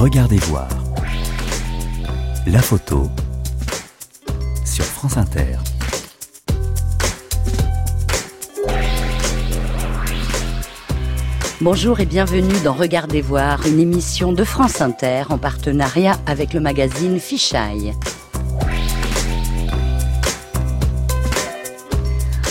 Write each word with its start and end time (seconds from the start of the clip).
Regardez 0.00 0.38
voir. 0.38 0.66
La 2.46 2.62
photo 2.62 3.10
sur 4.64 4.82
France 4.86 5.18
Inter. 5.18 5.58
Bonjour 11.60 12.00
et 12.00 12.06
bienvenue 12.06 12.58
dans 12.64 12.72
Regardez 12.72 13.20
voir, 13.20 13.66
une 13.66 13.78
émission 13.78 14.32
de 14.32 14.42
France 14.42 14.80
Inter 14.80 15.24
en 15.28 15.36
partenariat 15.36 16.16
avec 16.24 16.54
le 16.54 16.60
magazine 16.60 17.20
Fichaille. 17.20 17.92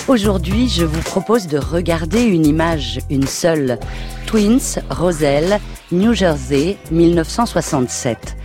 Aujourd'hui, 0.07 0.69
je 0.69 0.85
vous 0.85 1.01
propose 1.01 1.47
de 1.47 1.57
regarder 1.57 2.21
une 2.21 2.45
image, 2.45 2.99
une 3.09 3.25
seule. 3.25 3.79
Twins, 4.27 4.77
Roselle, 4.91 5.59
New 5.91 6.13
Jersey, 6.13 6.77
1967. 6.91 8.37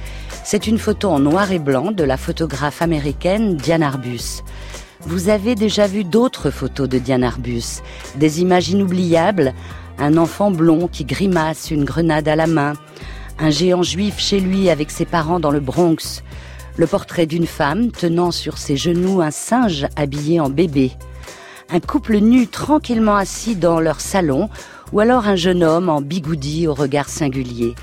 C'est 0.45 0.66
une 0.66 0.79
photo 0.79 1.11
en 1.11 1.19
noir 1.19 1.53
et 1.53 1.59
blanc 1.59 1.93
de 1.93 2.03
la 2.03 2.17
photographe 2.17 2.80
américaine 2.80 3.57
Diane 3.59 3.83
Arbus. 3.83 4.43
Vous 5.03 5.29
avez 5.29 5.55
déjà 5.55 5.87
vu 5.87 6.05
d'autres 6.05 6.48
photos 6.48 6.89
de 6.89 6.98
Diane 6.98 7.23
Arbus, 7.23 7.83
des 8.17 8.41
images 8.41 8.70
inoubliables, 8.70 9.53
un 9.98 10.17
enfant 10.17 10.51
blond 10.51 10.89
qui 10.89 11.05
grimace 11.05 11.70
une 11.70 11.84
grenade 11.84 12.29
à 12.29 12.37
la 12.37 12.47
main, 12.47 12.73
un 13.39 13.51
géant 13.51 13.83
juif 13.83 14.19
chez 14.19 14.41
lui 14.41 14.70
avec 14.70 14.91
ses 14.91 15.05
parents 15.05 15.39
dans 15.39 15.51
le 15.51 15.61
Bronx, 15.61 16.23
le 16.79 16.87
portrait 16.87 17.27
d'une 17.27 17.47
femme 17.47 17.91
tenant 17.91 18.31
sur 18.31 18.56
ses 18.56 18.79
genoux 18.79 19.20
un 19.20 19.31
singe 19.31 19.87
habillé 19.97 20.41
en 20.41 20.48
bébé, 20.48 20.92
un 21.70 21.81
couple 21.81 22.19
nu 22.19 22.47
tranquillement 22.47 23.17
assis 23.17 23.55
dans 23.55 23.81
leur 23.81 24.01
salon, 24.01 24.48
ou 24.95 25.01
alors 25.01 25.27
un 25.27 25.34
jeune 25.34 25.65
homme 25.65 25.89
en 25.89 26.01
bigoudi 26.01 26.69
au 26.69 26.73
regard 26.73 27.09
singulier. 27.09 27.75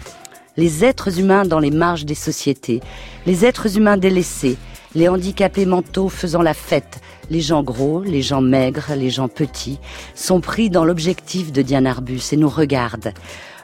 Les 0.56 0.86
êtres 0.86 1.20
humains 1.20 1.44
dans 1.44 1.60
les 1.60 1.70
marges 1.70 2.06
des 2.06 2.16
sociétés, 2.16 2.80
les 3.26 3.46
êtres 3.46 3.78
humains 3.78 3.98
délaissés, 3.98 4.58
les 4.96 5.10
handicapés 5.10 5.66
mentaux 5.66 6.08
faisant 6.08 6.42
la 6.42 6.54
fête, 6.54 7.02
les 7.30 7.42
gens 7.42 7.64
gros, 7.64 8.02
les 8.02 8.22
gens 8.22 8.40
maigres, 8.40 8.94
les 8.96 9.10
gens 9.10 9.28
petits, 9.28 9.80
sont 10.16 10.40
pris 10.40 10.70
dans 10.70 10.86
l'objectif 10.86 11.52
de 11.52 11.62
Diane 11.62 11.86
Arbus 11.86 12.22
et 12.32 12.38
nous 12.38 12.50
regardent. 12.50 13.14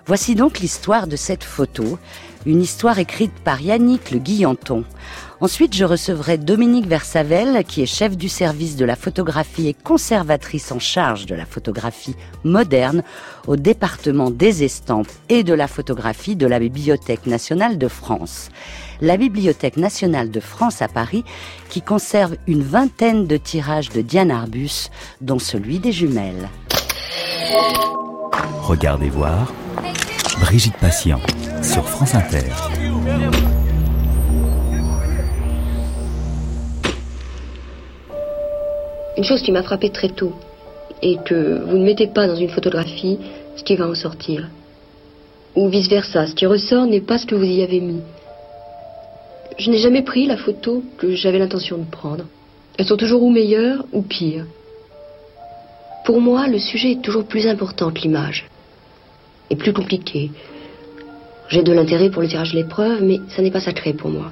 Voici 0.06 0.36
donc 0.36 0.60
l'histoire 0.60 1.08
de 1.08 1.16
cette 1.16 1.44
photo, 1.46 1.98
une 2.48 2.62
histoire 2.62 2.98
écrite 2.98 3.34
par 3.44 3.62
Yannick 3.62 4.10
Le 4.10 4.20
Guillanton. 4.20 4.86
Ensuite, 5.42 5.76
je 5.76 5.84
recevrai 5.84 6.38
Dominique 6.38 6.88
Versavel, 6.88 7.64
qui 7.66 7.84
est 7.84 7.86
chef 7.86 8.18
du 8.18 8.30
service 8.30 8.78
de 8.78 8.86
la 8.86 8.96
photographie 8.96 9.68
et 9.68 9.74
conservatrice 9.74 10.72
en 10.72 10.80
charge 10.80 11.26
de 11.26 11.36
la 11.36 11.46
photographie 11.46 12.16
moderne 12.46 13.04
au 13.48 13.58
département 13.58 14.32
des 14.32 14.64
estampes 14.64 15.12
et 15.30 15.44
de 15.44 15.54
la 15.54 15.68
photographie 15.68 16.38
de 16.38 16.48
la 16.48 16.58
Bibliothèque 16.58 17.28
nationale 17.28 17.78
de 17.78 17.88
France. 17.90 18.50
La 19.02 19.18
Bibliothèque 19.18 19.78
nationale 19.78 20.32
de 20.32 20.40
France 20.40 20.82
à 20.82 20.88
Paris, 20.88 21.26
qui 21.70 21.82
conserve 21.82 22.38
une 22.48 22.64
vingtaine 22.64 23.28
de 23.28 23.38
tirages 23.38 23.90
de 23.90 24.02
Diane 24.02 24.32
Arbus, 24.32 24.90
dont 25.20 25.40
celui 25.40 25.80
des 25.80 25.92
jumelles. 25.92 26.50
Regardez 28.62 29.10
voir. 29.10 29.54
Brigitte 30.40 30.78
Patient 30.78 31.20
sur 31.62 31.88
France 31.88 32.16
Inter. 32.16 32.44
Une 39.18 39.24
chose 39.24 39.42
qui 39.42 39.52
m'a 39.52 39.64
frappé 39.64 39.90
très 39.90 40.10
tôt 40.10 40.34
est 41.02 41.24
que 41.24 41.64
vous 41.66 41.78
ne 41.78 41.84
mettez 41.86 42.08
pas 42.08 42.28
dans 42.28 42.36
une 42.36 42.50
photographie 42.50 43.20
ce 43.56 43.64
qui 43.64 43.76
va 43.76 43.88
en 43.88 43.96
sortir. 43.96 44.50
Ou 45.56 45.70
vice-versa, 45.70 46.28
ce 46.28 46.36
qui 46.36 46.46
ressort 46.46 46.86
n'est 46.86 47.02
pas 47.02 47.18
ce 47.18 47.26
que 47.26 47.36
vous 47.36 47.44
y 47.44 47.64
avez 47.64 47.80
mis. 47.80 48.02
Je 49.58 49.72
n'ai 49.72 49.80
jamais 49.80 50.04
pris 50.04 50.28
la 50.28 50.38
photo 50.38 50.84
que 50.98 51.16
j'avais 51.16 51.40
l'intention 51.40 51.78
de 51.78 51.90
prendre. 51.90 52.26
Elles 52.78 52.86
sont 52.86 52.98
toujours 52.98 53.24
ou 53.24 53.32
meilleures 53.32 53.86
ou 53.92 54.04
pires. 54.04 54.46
Pour 56.06 56.22
moi, 56.22 56.48
le 56.48 56.60
sujet 56.60 56.92
est 56.92 57.02
toujours 57.02 57.26
plus 57.26 57.48
important 57.48 57.92
que 57.92 58.02
l'image. 58.02 58.46
Et 59.50 59.56
plus 59.56 59.74
compliqué. 59.74 60.30
J'ai 61.50 61.64
de 61.64 61.72
l'intérêt 61.72 62.10
pour 62.10 62.22
le 62.22 62.28
tirage 62.28 62.52
de 62.52 62.58
l'épreuve, 62.58 63.02
mais 63.04 63.22
ça 63.30 63.42
n'est 63.42 63.52
pas 63.52 63.62
sacré 63.62 63.94
pour 63.94 64.10
moi. 64.10 64.32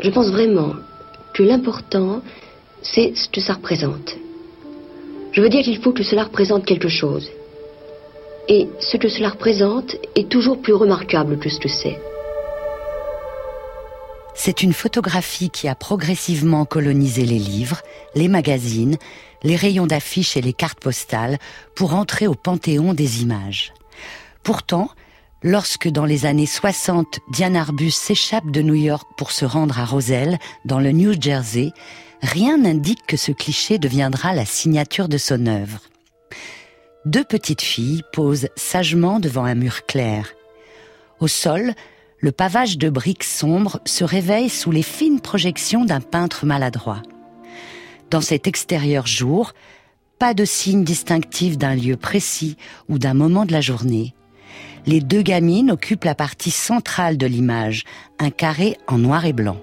Je 0.00 0.10
pense 0.10 0.30
vraiment 0.30 0.74
que 1.32 1.42
l'important, 1.42 2.22
c'est 2.82 3.16
ce 3.16 3.28
que 3.28 3.40
ça 3.40 3.54
représente. 3.54 4.16
Je 5.32 5.40
veux 5.40 5.48
dire 5.48 5.62
qu'il 5.62 5.80
faut 5.80 5.92
que 5.92 6.02
cela 6.02 6.24
représente 6.24 6.64
quelque 6.64 6.88
chose. 6.88 7.30
Et 8.48 8.66
ce 8.80 8.96
que 8.96 9.08
cela 9.08 9.28
représente 9.28 9.96
est 10.16 10.28
toujours 10.28 10.60
plus 10.60 10.72
remarquable 10.72 11.38
que 11.38 11.48
ce 11.48 11.60
que 11.60 11.68
c'est. 11.68 12.00
C'est 14.34 14.62
une 14.62 14.72
photographie 14.72 15.50
qui 15.50 15.68
a 15.68 15.74
progressivement 15.74 16.64
colonisé 16.64 17.24
les 17.24 17.38
livres, 17.38 17.82
les 18.14 18.28
magazines, 18.28 18.96
les 19.42 19.56
rayons 19.56 19.86
d'affiches 19.86 20.36
et 20.36 20.40
les 20.40 20.52
cartes 20.52 20.80
postales 20.80 21.38
pour 21.74 21.94
entrer 21.94 22.26
au 22.26 22.34
panthéon 22.34 22.94
des 22.94 23.22
images. 23.22 23.72
Pourtant, 24.44 24.90
lorsque 25.42 25.88
dans 25.88 26.04
les 26.04 26.26
années 26.26 26.46
60, 26.46 27.20
Diane 27.30 27.56
Arbus 27.56 27.90
s'échappe 27.90 28.50
de 28.50 28.62
New 28.62 28.74
York 28.74 29.08
pour 29.16 29.32
se 29.32 29.44
rendre 29.44 29.78
à 29.78 29.84
Roselle, 29.84 30.38
dans 30.64 30.80
le 30.80 30.92
New 30.92 31.20
Jersey, 31.20 31.72
rien 32.22 32.58
n'indique 32.58 33.06
que 33.06 33.16
ce 33.16 33.32
cliché 33.32 33.78
deviendra 33.78 34.34
la 34.34 34.44
signature 34.44 35.08
de 35.08 35.18
son 35.18 35.46
œuvre. 35.46 35.80
Deux 37.04 37.24
petites 37.24 37.62
filles 37.62 38.02
posent 38.12 38.48
sagement 38.56 39.20
devant 39.20 39.44
un 39.44 39.54
mur 39.54 39.86
clair. 39.86 40.34
Au 41.20 41.28
sol, 41.28 41.74
le 42.20 42.32
pavage 42.32 42.78
de 42.78 42.90
briques 42.90 43.24
sombres 43.24 43.80
se 43.84 44.04
réveille 44.04 44.50
sous 44.50 44.72
les 44.72 44.82
fines 44.82 45.20
projections 45.20 45.84
d'un 45.84 46.00
peintre 46.00 46.46
maladroit. 46.46 47.02
Dans 48.10 48.20
cet 48.20 48.46
extérieur 48.46 49.06
jour, 49.06 49.52
pas 50.18 50.34
de 50.34 50.44
signe 50.44 50.82
distinctif 50.82 51.56
d'un 51.56 51.76
lieu 51.76 51.96
précis 51.96 52.56
ou 52.88 52.98
d'un 52.98 53.14
moment 53.14 53.46
de 53.46 53.52
la 53.52 53.60
journée. 53.60 54.14
Les 54.88 55.00
deux 55.00 55.20
gamines 55.20 55.70
occupent 55.70 56.04
la 56.04 56.14
partie 56.14 56.50
centrale 56.50 57.18
de 57.18 57.26
l'image, 57.26 57.84
un 58.18 58.30
carré 58.30 58.78
en 58.86 58.96
noir 58.96 59.26
et 59.26 59.34
blanc. 59.34 59.58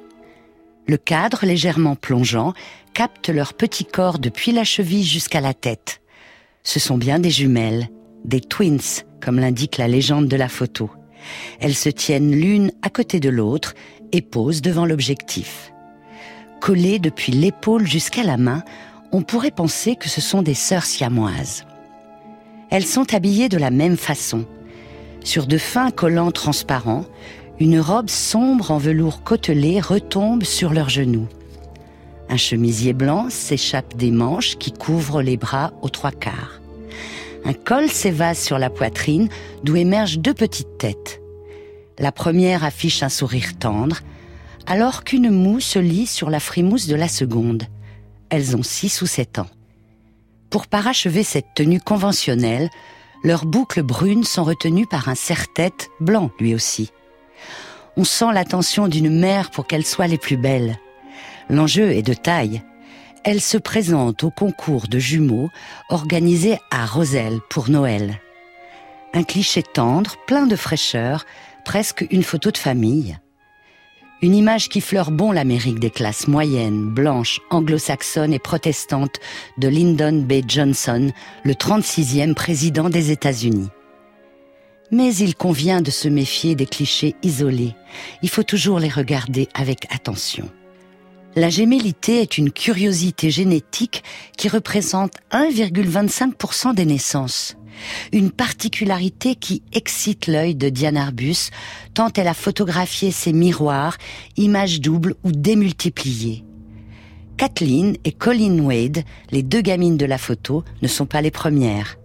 Le 0.86 0.98
cadre 0.98 1.48
légèrement 1.48 1.96
plongeant 1.96 2.54
capte 2.94 3.30
leur 3.30 3.56
petit 3.56 3.86
corps 3.86 4.20
depuis 4.20 4.52
la 4.52 4.64
cheville 4.64 5.04
jusqu'à 5.04 5.42
la 5.42 5.56
tête. 5.56 6.00
Ce 6.62 6.80
sont 6.80 7.00
bien 7.00 7.18
des 7.18 7.32
jumelles, 7.32 7.90
des 8.24 8.40
twins, 8.40 9.04
comme 9.20 9.40
l'indique 9.40 9.80
la 9.80 9.88
légende 9.88 10.28
de 10.28 10.36
la 10.36 10.48
photo. 10.48 10.92
Elles 11.60 11.74
se 11.74 11.90
tiennent 11.90 12.32
l'une 12.32 12.72
à 12.84 12.92
côté 12.92 13.20
de 13.20 13.30
l'autre 13.30 13.74
et 14.12 14.22
posent 14.22 14.62
devant 14.62 14.86
l'objectif. 14.86 15.74
Collées 16.62 17.00
depuis 17.00 17.32
l'épaule 17.32 17.88
jusqu'à 17.88 18.22
la 18.22 18.38
main, 18.38 18.64
on 19.12 19.24
pourrait 19.24 19.50
penser 19.50 19.96
que 19.96 20.08
ce 20.08 20.22
sont 20.22 20.44
des 20.44 20.54
sœurs 20.54 20.86
siamoises. 20.86 21.66
Elles 22.70 22.86
sont 22.86 23.12
habillées 23.16 23.50
de 23.50 23.58
la 23.58 23.72
même 23.72 23.98
façon. 23.98 24.46
Sur 25.26 25.48
de 25.48 25.58
fins 25.58 25.90
collants 25.90 26.32
transparents, 26.32 27.04
une 27.60 27.80
robe 27.80 28.12
sombre 28.12 28.70
en 28.70 28.78
velours 28.78 29.24
côtelé 29.24 29.82
retombe 29.82 30.44
sur 30.44 30.72
leurs 30.72 30.90
genoux. 30.90 31.28
Un 32.30 32.38
chemisier 32.38 32.94
blanc 32.94 33.32
s'échappe 33.32 33.96
des 33.96 34.12
manches 34.12 34.56
qui 34.58 34.72
couvrent 34.72 35.24
les 35.24 35.36
bras 35.36 35.74
aux 35.82 35.90
trois 35.90 36.12
quarts. 36.12 36.62
Un 37.44 37.54
col 37.54 37.90
s'évase 37.90 38.38
sur 38.38 38.60
la 38.60 38.70
poitrine 38.70 39.28
d'où 39.64 39.76
émergent 39.76 40.20
deux 40.20 40.34
petites 40.36 40.78
têtes. 40.78 41.20
La 41.98 42.12
première 42.12 42.64
affiche 42.64 43.02
un 43.02 43.10
sourire 43.10 43.58
tendre, 43.58 44.02
alors 44.68 45.04
qu'une 45.04 45.32
moue 45.32 45.60
se 45.60 45.80
lit 45.80 46.06
sur 46.06 46.30
la 46.30 46.40
frimousse 46.40 46.86
de 46.86 46.96
la 46.96 47.08
seconde. 47.08 47.64
Elles 48.30 48.56
ont 48.56 48.64
six 48.64 49.02
ou 49.02 49.08
sept 49.08 49.40
ans. 49.40 49.50
Pour 50.52 50.68
parachever 50.68 51.24
cette 51.24 51.56
tenue 51.56 51.82
conventionnelle, 51.82 52.70
leurs 53.24 53.46
boucles 53.46 53.84
brunes 53.84 54.24
sont 54.24 54.44
retenues 54.44 54.88
par 54.88 55.10
un 55.10 55.16
serre-tête 55.16 55.90
blanc 56.00 56.30
lui 56.40 56.54
aussi 56.54 56.92
on 57.98 58.04
sent 58.04 58.34
l'attention 58.34 58.88
d'une 58.88 59.10
mère 59.10 59.52
pour 59.52 59.68
qu'elles 59.68 59.86
soient 59.86 60.08
les 60.08 60.18
plus 60.18 60.38
belles. 60.38 60.78
L'enjeu 61.50 61.92
est 61.92 62.02
de 62.02 62.14
taille. 62.14 62.62
Elle 63.24 63.42
se 63.42 63.58
présente 63.58 64.24
au 64.24 64.30
concours 64.30 64.88
de 64.88 65.00
jumeaux 65.00 65.50
organisé 65.90 66.60
à 66.72 66.86
Roselle 66.86 67.40
pour 67.50 67.70
Noël. 67.70 68.20
Un 69.14 69.24
cliché 69.24 69.64
tendre, 69.64 70.16
plein 70.28 70.46
de 70.46 70.56
fraîcheur, 70.56 71.26
presque 71.64 72.06
une 72.12 72.24
photo 72.24 72.52
de 72.52 72.58
famille. 72.58 73.18
Une 74.22 74.36
image 74.36 74.70
qui 74.70 74.80
fleure 74.80 75.12
bon 75.12 75.32
l'Amérique 75.32 75.80
des 75.80 75.90
classes 75.90 76.28
moyennes, 76.28 76.86
blanches, 76.86 77.42
anglo-saxonnes 77.50 78.34
et 78.34 78.40
protestantes 78.40 79.20
de 79.58 79.68
Lyndon 79.68 80.22
B. 80.22 80.42
Johnson, 80.48 81.12
le 81.44 81.54
36e 81.54 82.34
président 82.34 82.90
des 82.90 83.12
États-Unis. 83.12 83.70
Mais 84.92 85.14
il 85.16 85.36
convient 85.36 85.82
de 85.82 85.92
se 85.92 86.08
méfier 86.08 86.56
des 86.56 86.66
clichés 86.66 87.16
isolés. 87.24 87.76
Il 88.22 88.30
faut 88.30 88.44
toujours 88.44 88.80
les 88.80 88.90
regarder 88.90 89.50
avec 89.54 89.94
attention. 89.94 90.50
La 91.36 91.50
gémellité 91.50 92.22
est 92.22 92.38
une 92.38 92.52
curiosité 92.52 93.30
génétique 93.30 94.04
qui 94.38 94.48
représente 94.48 95.12
1,25% 95.34 96.74
des 96.74 96.86
naissances. 96.86 97.58
Une 98.14 98.32
particularité 98.32 99.36
qui 99.36 99.62
excite 99.74 100.28
l'œil 100.28 100.56
de 100.56 100.70
Diane 100.70 100.98
Arbus 100.98 101.50
tant 101.94 102.10
elle 102.16 102.28
a 102.28 102.34
photographié 102.34 103.12
ses 103.12 103.34
miroirs, 103.34 103.98
images 104.38 104.82
doubles 104.82 105.16
ou 105.24 105.32
démultipliées. 105.32 106.44
Kathleen 107.38 107.98
et 108.06 108.12
Colleen 108.12 108.62
Wade, 108.62 109.04
les 109.32 109.44
deux 109.44 109.62
gamines 109.62 109.98
de 109.98 110.06
la 110.06 110.18
photo, 110.18 110.64
ne 110.82 110.88
sont 110.88 111.06
pas 111.06 111.22
les 111.22 111.32
premières. 111.32 111.98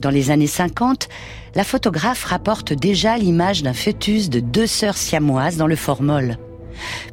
Dans 0.00 0.10
les 0.10 0.30
années 0.30 0.46
50, 0.46 1.08
la 1.54 1.64
photographe 1.64 2.24
rapporte 2.24 2.72
déjà 2.72 3.18
l'image 3.18 3.62
d'un 3.62 3.74
fœtus 3.74 4.30
de 4.30 4.40
deux 4.40 4.66
sœurs 4.66 4.96
siamoises 4.96 5.58
dans 5.58 5.66
le 5.66 5.76
formol. 5.76 6.38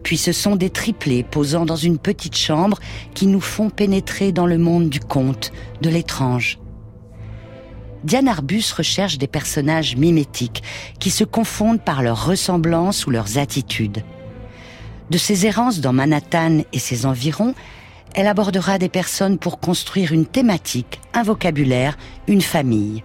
Puis 0.03 0.17
ce 0.17 0.31
sont 0.31 0.55
des 0.55 0.69
triplés 0.69 1.23
posant 1.23 1.65
dans 1.65 1.75
une 1.75 1.97
petite 1.97 2.37
chambre 2.37 2.79
qui 3.13 3.27
nous 3.27 3.41
font 3.41 3.69
pénétrer 3.69 4.31
dans 4.31 4.47
le 4.47 4.57
monde 4.57 4.89
du 4.89 4.99
conte, 4.99 5.51
de 5.81 5.89
l'étrange. 5.89 6.59
Diane 8.03 8.27
Arbus 8.29 8.71
recherche 8.75 9.17
des 9.17 9.27
personnages 9.27 9.95
mimétiques 9.95 10.63
qui 10.99 11.09
se 11.09 11.23
confondent 11.23 11.81
par 11.81 12.01
leur 12.01 12.25
ressemblance 12.25 13.05
ou 13.05 13.11
leurs 13.11 13.37
attitudes. 13.37 14.03
De 15.09 15.17
ses 15.17 15.45
errances 15.45 15.81
dans 15.81 15.91
Manhattan 15.91 16.61
et 16.71 16.79
ses 16.79 17.05
environs, 17.05 17.55
elle 18.15 18.27
abordera 18.27 18.77
des 18.77 18.89
personnes 18.89 19.37
pour 19.37 19.59
construire 19.59 20.13
une 20.13 20.25
thématique, 20.25 21.01
un 21.13 21.23
vocabulaire, 21.23 21.97
une 22.27 22.41
famille. 22.41 23.03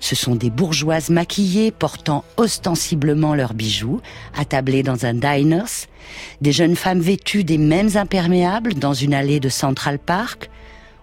Ce 0.00 0.14
sont 0.14 0.34
des 0.34 0.50
bourgeoises 0.50 1.10
maquillées 1.10 1.70
portant 1.70 2.24
ostensiblement 2.36 3.34
leurs 3.34 3.54
bijoux, 3.54 4.00
attablées 4.36 4.82
dans 4.82 5.04
un 5.04 5.14
diners, 5.14 5.86
des 6.40 6.52
jeunes 6.52 6.76
femmes 6.76 7.00
vêtues 7.00 7.44
des 7.44 7.58
mêmes 7.58 7.96
imperméables 7.96 8.74
dans 8.74 8.94
une 8.94 9.14
allée 9.14 9.40
de 9.40 9.48
Central 9.48 9.98
Park, 9.98 10.50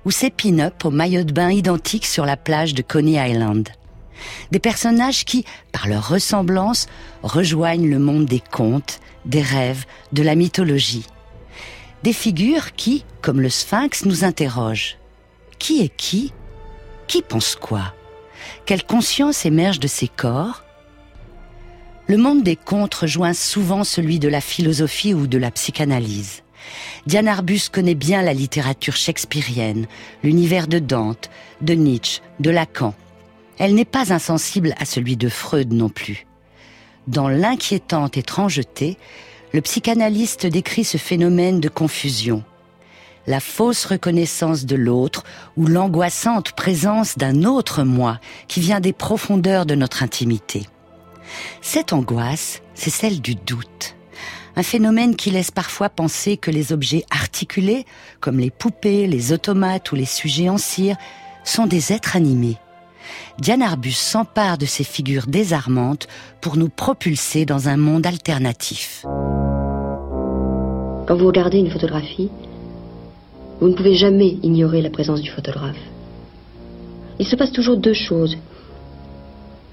ou 0.06 0.12
ces 0.12 0.30
pin-up 0.30 0.86
au 0.86 0.92
maillot 0.92 1.24
de 1.24 1.34
bain 1.34 1.52
identiques 1.52 2.06
sur 2.06 2.26
la 2.26 2.38
plage 2.38 2.74
de 2.74 2.82
Coney 2.82 3.30
Island. 3.30 3.70
Des 4.52 4.60
personnages 4.60 5.26
qui, 5.26 5.46
par 5.72 5.88
leur 5.88 6.08
ressemblance, 6.08 6.88
rejoignent 7.24 7.90
le 7.90 8.00
monde 8.00 8.26
des 8.26 8.40
contes, 8.40 9.00
des 9.26 9.42
rêves, 9.42 9.86
de 10.14 10.24
la 10.24 10.36
mythologie. 10.36 11.06
Des 12.04 12.14
figures 12.14 12.74
qui, 12.74 13.04
comme 13.22 13.42
le 13.42 13.50
sphinx, 13.50 14.06
nous 14.06 14.24
interrogent. 14.24 14.98
Qui 15.60 15.82
est 15.82 15.96
qui? 15.96 16.32
Qui 17.08 17.22
pense 17.22 17.56
quoi? 17.56 17.94
Quelle 18.66 18.84
conscience 18.84 19.46
émerge 19.46 19.80
de 19.80 19.88
ces 19.88 20.08
corps? 20.08 20.64
Le 22.08 22.18
monde 22.18 22.44
des 22.44 22.56
contes 22.56 22.94
rejoint 22.94 23.34
souvent 23.34 23.84
celui 23.84 24.20
de 24.20 24.28
la 24.28 24.42
philosophie 24.42 25.16
ou 25.16 25.26
de 25.26 25.40
la 25.40 25.50
psychanalyse. 25.50 26.44
Diane 27.06 27.28
Arbus 27.28 27.70
connaît 27.72 27.96
bien 27.96 28.22
la 28.22 28.34
littérature 28.34 28.96
shakespearienne, 28.96 29.88
l'univers 30.24 30.68
de 30.68 30.80
Dante, 30.80 31.30
de 31.62 31.74
Nietzsche, 31.74 32.22
de 32.40 32.50
Lacan. 32.50 32.94
Elle 33.58 33.76
n'est 33.76 33.86
pas 33.86 34.14
insensible 34.14 34.74
à 34.80 34.86
celui 34.86 35.18
de 35.18 35.30
Freud 35.30 35.72
non 35.72 35.90
plus. 35.90 36.26
Dans 37.08 37.30
l'inquiétante 37.30 38.18
étrangeté, 38.18 38.98
le 39.54 39.62
psychanalyste 39.62 40.46
décrit 40.46 40.84
ce 40.84 40.98
phénomène 40.98 41.60
de 41.60 41.70
confusion. 41.70 42.44
La 43.28 43.40
fausse 43.40 43.86
reconnaissance 43.86 44.66
de 44.66 44.76
l'autre 44.76 45.24
ou 45.56 45.68
l'angoissante 45.68 46.52
présence 46.52 47.18
d'un 47.18 47.44
autre 47.44 47.84
moi 47.84 48.20
qui 48.48 48.60
vient 48.60 48.80
des 48.80 48.94
profondeurs 48.94 49.66
de 49.66 49.76
notre 49.76 50.04
intimité. 50.04 50.68
Cette 51.62 51.94
angoisse, 51.94 52.62
c'est 52.74 52.90
celle 52.90 53.22
du 53.22 53.36
doute. 53.36 53.95
Un 54.58 54.64
phénomène 54.64 55.16
qui 55.16 55.32
laisse 55.32 55.52
parfois 55.52 55.90
penser 55.90 56.38
que 56.38 56.50
les 56.50 56.72
objets 56.72 57.04
articulés, 57.12 57.86
comme 58.22 58.40
les 58.40 58.52
poupées, 58.52 59.06
les 59.06 59.34
automates 59.34 59.92
ou 59.92 59.96
les 59.96 60.06
sujets 60.06 60.50
en 60.50 60.58
cire, 60.58 60.96
sont 61.44 61.68
des 61.68 61.92
êtres 61.92 62.16
animés. 62.16 62.58
Diane 63.38 63.62
Arbus 63.62 63.92
s'empare 63.92 64.58
de 64.58 64.66
ces 64.66 64.86
figures 64.86 65.28
désarmantes 65.28 66.08
pour 66.42 66.56
nous 66.56 66.70
propulser 66.70 67.46
dans 67.46 67.68
un 67.68 67.78
monde 67.78 68.08
alternatif. 68.08 69.04
Quand 71.06 71.16
vous 71.16 71.28
regardez 71.28 71.60
une 71.60 71.70
photographie, 71.70 72.30
vous 73.60 73.68
ne 73.68 73.74
pouvez 73.74 73.96
jamais 73.96 74.38
ignorer 74.42 74.82
la 74.82 74.90
présence 74.90 75.22
du 75.22 75.30
photographe. 75.30 75.78
Il 77.20 77.26
se 77.26 77.36
passe 77.36 77.52
toujours 77.52 77.78
deux 77.78 77.94
choses. 77.94 78.38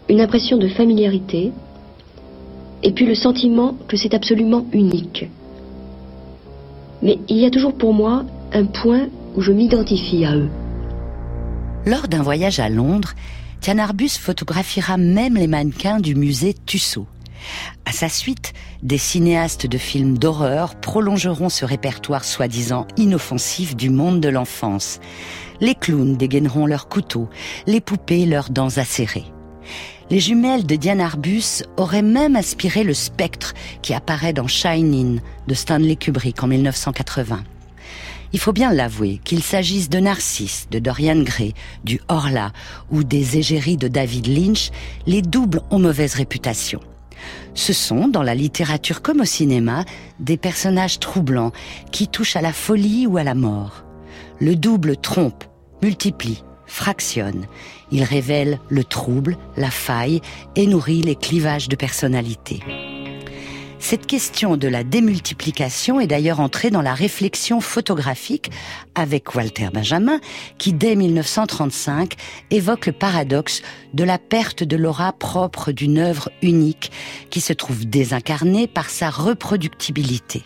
Une 0.08 0.20
impression 0.20 0.56
de 0.58 0.68
familiarité 0.68 1.52
et 2.82 2.92
puis 2.92 3.06
le 3.06 3.14
sentiment 3.14 3.76
que 3.88 3.96
c'est 3.96 4.14
absolument 4.14 4.66
unique. 4.72 5.28
Mais 7.02 7.18
il 7.28 7.38
y 7.38 7.46
a 7.46 7.50
toujours 7.50 7.74
pour 7.74 7.92
moi 7.92 8.24
un 8.52 8.66
point 8.66 9.08
où 9.34 9.40
je 9.40 9.52
m'identifie 9.52 10.24
à 10.24 10.36
eux. 10.36 10.48
Lors 11.86 12.08
d'un 12.08 12.22
voyage 12.22 12.60
à 12.60 12.68
Londres, 12.68 13.14
Tian 13.60 13.78
Arbus 13.78 14.10
photographiera 14.18 14.96
même 14.96 15.34
les 15.34 15.46
mannequins 15.46 16.00
du 16.00 16.14
musée 16.14 16.54
Tussaud. 16.66 17.06
À 17.84 17.92
sa 17.92 18.08
suite, 18.08 18.52
des 18.82 18.98
cinéastes 18.98 19.66
de 19.66 19.78
films 19.78 20.16
d'horreur 20.16 20.76
prolongeront 20.76 21.48
ce 21.48 21.64
répertoire 21.64 22.24
soi-disant 22.24 22.86
inoffensif 22.96 23.76
du 23.76 23.90
monde 23.90 24.20
de 24.20 24.28
l'enfance. 24.28 25.00
Les 25.60 25.74
clowns 25.74 26.16
dégaineront 26.16 26.66
leurs 26.66 26.88
couteaux, 26.88 27.28
les 27.66 27.80
poupées 27.80 28.26
leurs 28.26 28.50
dents 28.50 28.78
acérées. 28.78 29.26
Les 30.10 30.20
jumelles 30.20 30.66
de 30.66 30.76
Diane 30.76 31.00
Arbus 31.00 31.62
auraient 31.76 32.02
même 32.02 32.36
inspiré 32.36 32.84
le 32.84 32.94
spectre 32.94 33.54
qui 33.80 33.94
apparaît 33.94 34.32
dans 34.32 34.46
Shining 34.46 35.20
de 35.46 35.54
Stanley 35.54 35.96
Kubrick 35.96 36.42
en 36.42 36.48
1980. 36.48 37.44
Il 38.34 38.38
faut 38.38 38.52
bien 38.52 38.72
l'avouer, 38.72 39.20
qu'il 39.24 39.42
s'agisse 39.42 39.90
de 39.90 39.98
Narcisse, 39.98 40.66
de 40.70 40.78
Dorian 40.78 41.22
Gray, 41.22 41.52
du 41.84 42.00
Horla 42.08 42.52
ou 42.90 43.04
des 43.04 43.36
égéries 43.36 43.76
de 43.76 43.88
David 43.88 44.26
Lynch, 44.26 44.70
les 45.06 45.20
doubles 45.20 45.60
ont 45.70 45.78
mauvaise 45.78 46.14
réputation. 46.14 46.80
Ce 47.54 47.74
sont, 47.74 48.08
dans 48.08 48.22
la 48.22 48.34
littérature 48.34 49.02
comme 49.02 49.20
au 49.20 49.26
cinéma, 49.26 49.84
des 50.18 50.38
personnages 50.38 50.98
troublants 50.98 51.52
qui 51.90 52.08
touchent 52.08 52.36
à 52.36 52.40
la 52.40 52.52
folie 52.52 53.06
ou 53.06 53.18
à 53.18 53.24
la 53.24 53.34
mort. 53.34 53.84
Le 54.40 54.56
double 54.56 54.96
trompe, 54.96 55.44
multiplie, 55.82 56.42
fractionne. 56.72 57.46
Il 57.90 58.02
révèle 58.02 58.58
le 58.68 58.82
trouble, 58.82 59.36
la 59.56 59.70
faille 59.70 60.20
et 60.56 60.66
nourrit 60.66 61.02
les 61.02 61.16
clivages 61.16 61.68
de 61.68 61.76
personnalité. 61.76 62.60
Cette 63.78 64.06
question 64.06 64.56
de 64.56 64.68
la 64.68 64.84
démultiplication 64.84 66.00
est 66.00 66.06
d'ailleurs 66.06 66.40
entrée 66.40 66.70
dans 66.70 66.82
la 66.82 66.94
réflexion 66.94 67.60
photographique 67.60 68.50
avec 68.94 69.34
Walter 69.34 69.68
Benjamin, 69.74 70.20
qui 70.56 70.72
dès 70.72 70.94
1935 70.94 72.14
évoque 72.50 72.86
le 72.86 72.92
paradoxe 72.92 73.60
de 73.92 74.04
la 74.04 74.18
perte 74.18 74.62
de 74.62 74.76
l'aura 74.76 75.12
propre 75.12 75.72
d'une 75.72 75.98
œuvre 75.98 76.30
unique 76.42 76.92
qui 77.28 77.40
se 77.40 77.52
trouve 77.52 77.84
désincarnée 77.84 78.68
par 78.68 78.88
sa 78.88 79.10
reproductibilité. 79.10 80.44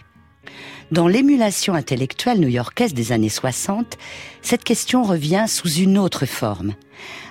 Dans 0.92 1.08
l'émulation 1.08 1.74
intellectuelle 1.74 2.38
new-yorkaise 2.38 2.94
des 2.94 3.10
années 3.10 3.28
60, 3.28 3.98
cette 4.40 4.62
question 4.62 5.02
revient 5.02 5.46
sous 5.48 5.68
une 5.68 5.98
autre 5.98 6.26
forme. 6.26 6.74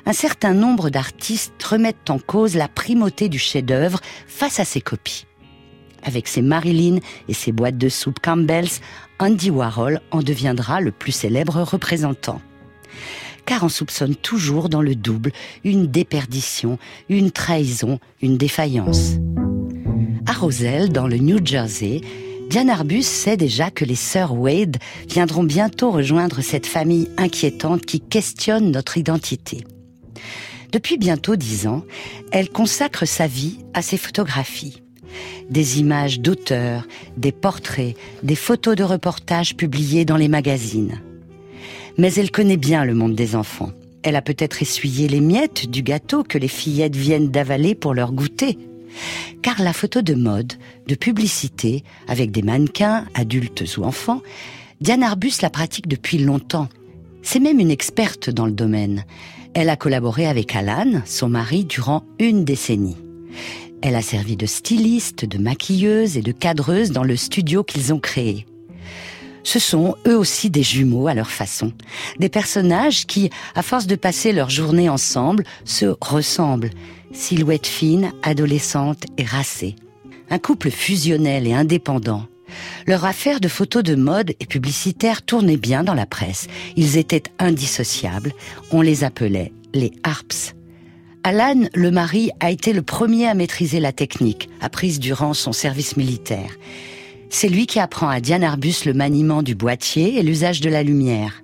Un 0.05 0.11
certain 0.11 0.53
nombre 0.53 0.89
d'artistes 0.89 1.63
remettent 1.63 2.09
en 2.09 2.19
cause 2.19 2.55
la 2.55 2.67
primauté 2.67 3.29
du 3.29 3.39
chef-d'œuvre 3.39 4.01
face 4.27 4.59
à 4.59 4.65
ses 4.65 4.81
copies. 4.81 5.25
Avec 6.03 6.27
ses 6.27 6.41
Marilyn 6.41 6.99
et 7.29 7.33
ses 7.33 7.53
boîtes 7.53 7.77
de 7.77 7.87
soupe 7.87 8.19
Campbell's, 8.19 8.81
Andy 9.19 9.51
Warhol 9.51 10.01
en 10.11 10.21
deviendra 10.21 10.81
le 10.81 10.91
plus 10.91 11.13
célèbre 11.13 11.61
représentant. 11.61 12.41
Car 13.45 13.63
on 13.63 13.69
soupçonne 13.69 14.15
toujours 14.15 14.67
dans 14.67 14.81
le 14.81 14.95
double 14.95 15.31
une 15.63 15.87
déperdition, 15.87 16.77
une 17.07 17.31
trahison, 17.31 17.99
une 18.21 18.37
défaillance. 18.37 19.13
À 20.27 20.33
Roselle, 20.33 20.89
dans 20.89 21.07
le 21.07 21.17
New 21.17 21.39
Jersey, 21.43 22.01
Diane 22.49 22.69
Arbus 22.69 23.03
sait 23.03 23.37
déjà 23.37 23.71
que 23.71 23.85
les 23.85 23.95
sœurs 23.95 24.33
Wade 24.33 24.77
viendront 25.09 25.43
bientôt 25.43 25.91
rejoindre 25.91 26.41
cette 26.41 26.67
famille 26.67 27.09
inquiétante 27.17 27.85
qui 27.85 27.99
questionne 27.99 28.71
notre 28.71 28.97
identité. 28.97 29.63
Depuis 30.71 30.97
bientôt 30.97 31.35
dix 31.35 31.67
ans, 31.67 31.83
elle 32.31 32.49
consacre 32.49 33.05
sa 33.05 33.27
vie 33.27 33.59
à 33.73 33.81
ses 33.81 33.97
photographies 33.97 34.81
des 35.49 35.79
images 35.79 36.19
d'auteurs, 36.19 36.87
des 37.17 37.31
portraits, 37.31 37.95
des 38.23 38.35
photos 38.35 38.75
de 38.75 38.83
reportages 38.83 39.55
publiés 39.55 40.05
dans 40.05 40.17
les 40.17 40.27
magazines. 40.27 41.01
Mais 41.97 42.13
elle 42.15 42.31
connaît 42.31 42.57
bien 42.57 42.83
le 42.83 42.93
monde 42.93 43.15
des 43.15 43.35
enfants. 43.35 43.71
Elle 44.03 44.15
a 44.15 44.21
peut-être 44.21 44.61
essuyé 44.61 45.07
les 45.07 45.21
miettes 45.21 45.69
du 45.69 45.81
gâteau 45.81 46.23
que 46.23 46.37
les 46.37 46.47
fillettes 46.47 46.95
viennent 46.95 47.29
d'avaler 47.29 47.75
pour 47.75 47.93
leur 47.93 48.11
goûter. 48.11 48.57
Car 49.41 49.61
la 49.61 49.73
photo 49.73 50.01
de 50.01 50.13
mode, 50.13 50.53
de 50.87 50.95
publicité, 50.95 51.83
avec 52.07 52.31
des 52.31 52.41
mannequins, 52.41 53.05
adultes 53.13 53.63
ou 53.77 53.83
enfants, 53.83 54.21
Diane 54.81 55.03
Arbus 55.03 55.33
la 55.41 55.49
pratique 55.49 55.87
depuis 55.87 56.17
longtemps. 56.17 56.69
C'est 57.21 57.39
même 57.39 57.59
une 57.59 57.71
experte 57.71 58.29
dans 58.29 58.45
le 58.45 58.51
domaine. 58.51 59.05
Elle 59.53 59.69
a 59.69 59.77
collaboré 59.77 60.27
avec 60.27 60.55
Alan, 60.55 61.01
son 61.05 61.29
mari, 61.29 61.65
durant 61.65 62.03
une 62.19 62.43
décennie. 62.43 62.97
Elle 63.81 63.95
a 63.95 64.01
servi 64.01 64.35
de 64.35 64.45
styliste, 64.45 65.25
de 65.25 65.37
maquilleuse 65.37 66.17
et 66.17 66.21
de 66.21 66.31
cadreuse 66.31 66.91
dans 66.91 67.03
le 67.03 67.15
studio 67.15 67.63
qu'ils 67.63 67.93
ont 67.93 67.99
créé. 67.99 68.45
Ce 69.45 69.59
sont 69.59 69.95
eux 70.07 70.17
aussi 70.17 70.49
des 70.49 70.63
jumeaux 70.63 71.07
à 71.07 71.13
leur 71.13 71.29
façon. 71.29 71.71
Des 72.19 72.29
personnages 72.29 73.05
qui, 73.05 73.29
à 73.53 73.61
force 73.61 73.85
de 73.85 73.95
passer 73.95 74.33
leur 74.33 74.49
journée 74.49 74.89
ensemble, 74.89 75.43
se 75.63 75.95
ressemblent. 76.01 76.71
Silhouette 77.13 77.67
fine, 77.67 78.11
adolescente 78.23 79.03
et 79.17 79.23
racée. 79.23 79.75
Un 80.31 80.39
couple 80.39 80.71
fusionnel 80.71 81.45
et 81.45 81.53
indépendant. 81.53 82.25
Leur 82.87 83.05
affaire 83.05 83.39
de 83.39 83.47
photos 83.47 83.83
de 83.83 83.93
mode 83.93 84.31
et 84.39 84.45
publicitaire 84.47 85.21
tournait 85.21 85.57
bien 85.57 85.83
dans 85.83 85.93
la 85.93 86.07
presse. 86.07 86.47
Ils 86.75 86.97
étaient 86.97 87.23
indissociables. 87.37 88.33
On 88.71 88.81
les 88.81 89.03
appelait 89.03 89.53
les 89.75 89.91
Harps. 90.03 90.55
Alan, 91.23 91.67
le 91.75 91.91
mari, 91.91 92.31
a 92.39 92.49
été 92.49 92.73
le 92.73 92.81
premier 92.81 93.27
à 93.27 93.35
maîtriser 93.35 93.79
la 93.79 93.91
technique, 93.91 94.49
apprise 94.59 94.99
durant 94.99 95.35
son 95.35 95.53
service 95.53 95.97
militaire. 95.97 96.51
C'est 97.37 97.49
lui 97.49 97.67
qui 97.67 97.81
apprend 97.81 98.07
à 98.07 98.21
Diane 98.21 98.45
Arbus 98.45 98.85
le 98.85 98.93
maniement 98.93 99.43
du 99.43 99.55
boîtier 99.55 100.17
et 100.17 100.23
l'usage 100.23 100.61
de 100.61 100.69
la 100.69 100.83
lumière. 100.83 101.43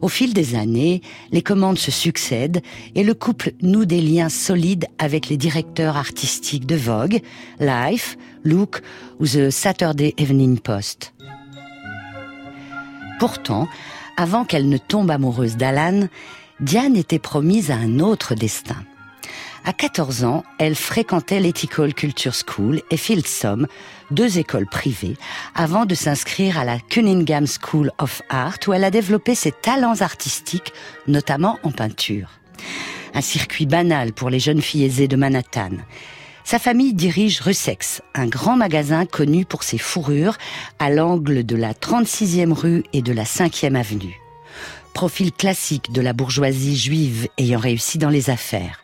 Au 0.00 0.08
fil 0.08 0.34
des 0.34 0.56
années, 0.56 1.00
les 1.30 1.42
commandes 1.42 1.78
se 1.78 1.92
succèdent 1.92 2.60
et 2.96 3.04
le 3.04 3.14
couple 3.14 3.52
noue 3.62 3.84
des 3.84 4.00
liens 4.00 4.28
solides 4.28 4.86
avec 4.98 5.28
les 5.28 5.36
directeurs 5.36 5.96
artistiques 5.96 6.66
de 6.66 6.74
Vogue, 6.74 7.20
Life, 7.60 8.18
Look 8.42 8.82
ou 9.20 9.26
The 9.28 9.50
Saturday 9.50 10.12
Evening 10.18 10.58
Post. 10.58 11.14
Pourtant, 13.20 13.68
avant 14.16 14.44
qu'elle 14.44 14.68
ne 14.68 14.76
tombe 14.76 15.12
amoureuse 15.12 15.56
d'Alan, 15.56 16.08
Diane 16.58 16.96
était 16.96 17.20
promise 17.20 17.70
à 17.70 17.76
un 17.76 18.00
autre 18.00 18.34
destin. 18.34 18.82
À 19.64 19.72
14 19.72 20.24
ans, 20.24 20.42
elle 20.58 20.74
fréquentait 20.74 21.38
l'Ethical 21.38 21.94
Culture 21.94 22.34
School 22.34 22.82
et 22.90 22.96
Fieldsome, 22.96 23.68
deux 24.10 24.38
écoles 24.38 24.66
privées, 24.66 25.16
avant 25.54 25.86
de 25.86 25.94
s'inscrire 25.94 26.58
à 26.58 26.64
la 26.64 26.80
Cunningham 26.80 27.46
School 27.46 27.92
of 27.98 28.22
Art 28.28 28.58
où 28.66 28.72
elle 28.72 28.82
a 28.82 28.90
développé 28.90 29.36
ses 29.36 29.52
talents 29.52 30.00
artistiques, 30.00 30.72
notamment 31.06 31.60
en 31.62 31.70
peinture. 31.70 32.40
Un 33.14 33.20
circuit 33.20 33.66
banal 33.66 34.12
pour 34.12 34.30
les 34.30 34.40
jeunes 34.40 34.62
filles 34.62 34.84
aisées 34.84 35.06
de 35.06 35.16
Manhattan. 35.16 35.70
Sa 36.42 36.58
famille 36.58 36.92
dirige 36.92 37.40
Russex, 37.40 38.02
un 38.16 38.26
grand 38.26 38.56
magasin 38.56 39.06
connu 39.06 39.44
pour 39.44 39.62
ses 39.62 39.78
fourrures 39.78 40.38
à 40.80 40.90
l'angle 40.90 41.46
de 41.46 41.54
la 41.54 41.72
36e 41.72 42.52
rue 42.52 42.82
et 42.92 43.00
de 43.00 43.12
la 43.12 43.24
5e 43.24 43.76
avenue. 43.76 44.20
Profil 44.92 45.30
classique 45.32 45.92
de 45.92 46.00
la 46.00 46.14
bourgeoisie 46.14 46.76
juive 46.76 47.28
ayant 47.38 47.60
réussi 47.60 47.98
dans 47.98 48.10
les 48.10 48.28
affaires. 48.28 48.82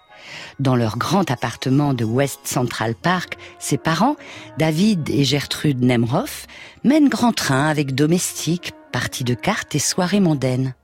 Dans 0.58 0.76
leur 0.76 0.98
grand 0.98 1.30
appartement 1.30 1.94
de 1.94 2.04
West 2.04 2.40
Central 2.44 2.94
Park, 2.94 3.38
ses 3.58 3.78
parents, 3.78 4.16
David 4.58 5.08
et 5.10 5.24
Gertrude 5.24 5.82
Nemroff, 5.82 6.46
mènent 6.84 7.08
grand 7.08 7.32
train 7.32 7.68
avec 7.68 7.94
domestiques, 7.94 8.72
parties 8.92 9.24
de 9.24 9.34
cartes 9.34 9.74
et 9.74 9.80
soirées 9.80 10.20
mondaines. 10.20 10.74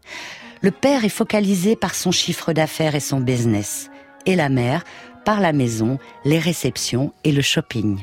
Le 0.62 0.70
père 0.70 1.04
est 1.04 1.10
focalisé 1.10 1.76
par 1.76 1.94
son 1.94 2.10
chiffre 2.10 2.52
d'affaires 2.52 2.94
et 2.94 3.00
son 3.00 3.20
business, 3.20 3.90
et 4.26 4.36
la 4.36 4.48
mère 4.48 4.84
par 5.24 5.40
la 5.40 5.52
maison, 5.52 5.98
les 6.24 6.38
réceptions 6.38 7.12
et 7.24 7.32
le 7.32 7.42
shopping. 7.42 7.98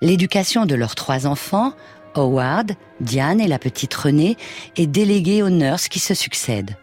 L'éducation 0.00 0.66
de 0.66 0.74
leurs 0.74 0.94
trois 0.94 1.26
enfants, 1.26 1.72
Howard, 2.14 2.72
Diane 3.00 3.40
et 3.40 3.48
la 3.48 3.58
petite 3.58 3.94
Renée, 3.94 4.36
est 4.76 4.86
déléguée 4.86 5.42
aux 5.42 5.50
nurses 5.50 5.88
qui 5.88 5.98
se 5.98 6.14
succèdent. 6.14 6.76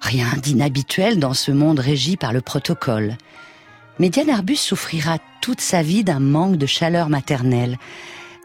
Rien 0.00 0.28
d'inhabituel 0.42 1.18
dans 1.18 1.34
ce 1.34 1.50
monde 1.50 1.80
régi 1.80 2.16
par 2.16 2.32
le 2.32 2.40
protocole. 2.40 3.16
Mais 3.98 4.10
Diane 4.10 4.30
Arbus 4.30 4.56
souffrira 4.56 5.18
toute 5.40 5.60
sa 5.60 5.82
vie 5.82 6.04
d'un 6.04 6.20
manque 6.20 6.56
de 6.56 6.66
chaleur 6.66 7.08
maternelle. 7.08 7.78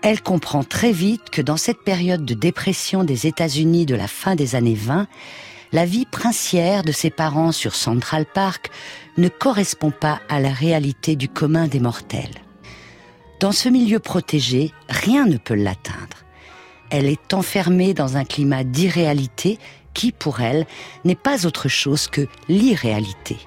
Elle 0.01 0.21
comprend 0.21 0.63
très 0.63 0.91
vite 0.91 1.29
que 1.31 1.41
dans 1.41 1.57
cette 1.57 1.83
période 1.83 2.25
de 2.25 2.33
dépression 2.33 3.03
des 3.03 3.27
États-Unis 3.27 3.85
de 3.85 3.95
la 3.95 4.07
fin 4.07 4.35
des 4.35 4.55
années 4.55 4.73
20, 4.75 5.07
la 5.71 5.85
vie 5.85 6.05
princière 6.05 6.83
de 6.83 6.91
ses 6.91 7.09
parents 7.09 7.51
sur 7.51 7.75
Central 7.75 8.25
Park 8.25 8.69
ne 9.17 9.29
correspond 9.29 9.91
pas 9.91 10.21
à 10.29 10.39
la 10.39 10.51
réalité 10.51 11.15
du 11.15 11.29
commun 11.29 11.67
des 11.67 11.79
mortels. 11.79 12.43
Dans 13.39 13.51
ce 13.51 13.69
milieu 13.69 13.99
protégé, 13.99 14.71
rien 14.87 15.25
ne 15.25 15.37
peut 15.37 15.55
l'atteindre. 15.55 16.17
Elle 16.89 17.05
est 17.07 17.33
enfermée 17.33 17.93
dans 17.93 18.17
un 18.17 18.23
climat 18.23 18.63
d'irréalité 18.63 19.57
qui, 19.93 20.11
pour 20.11 20.41
elle, 20.41 20.65
n'est 21.05 21.15
pas 21.15 21.45
autre 21.45 21.69
chose 21.69 22.07
que 22.07 22.27
l'irréalité. 22.49 23.37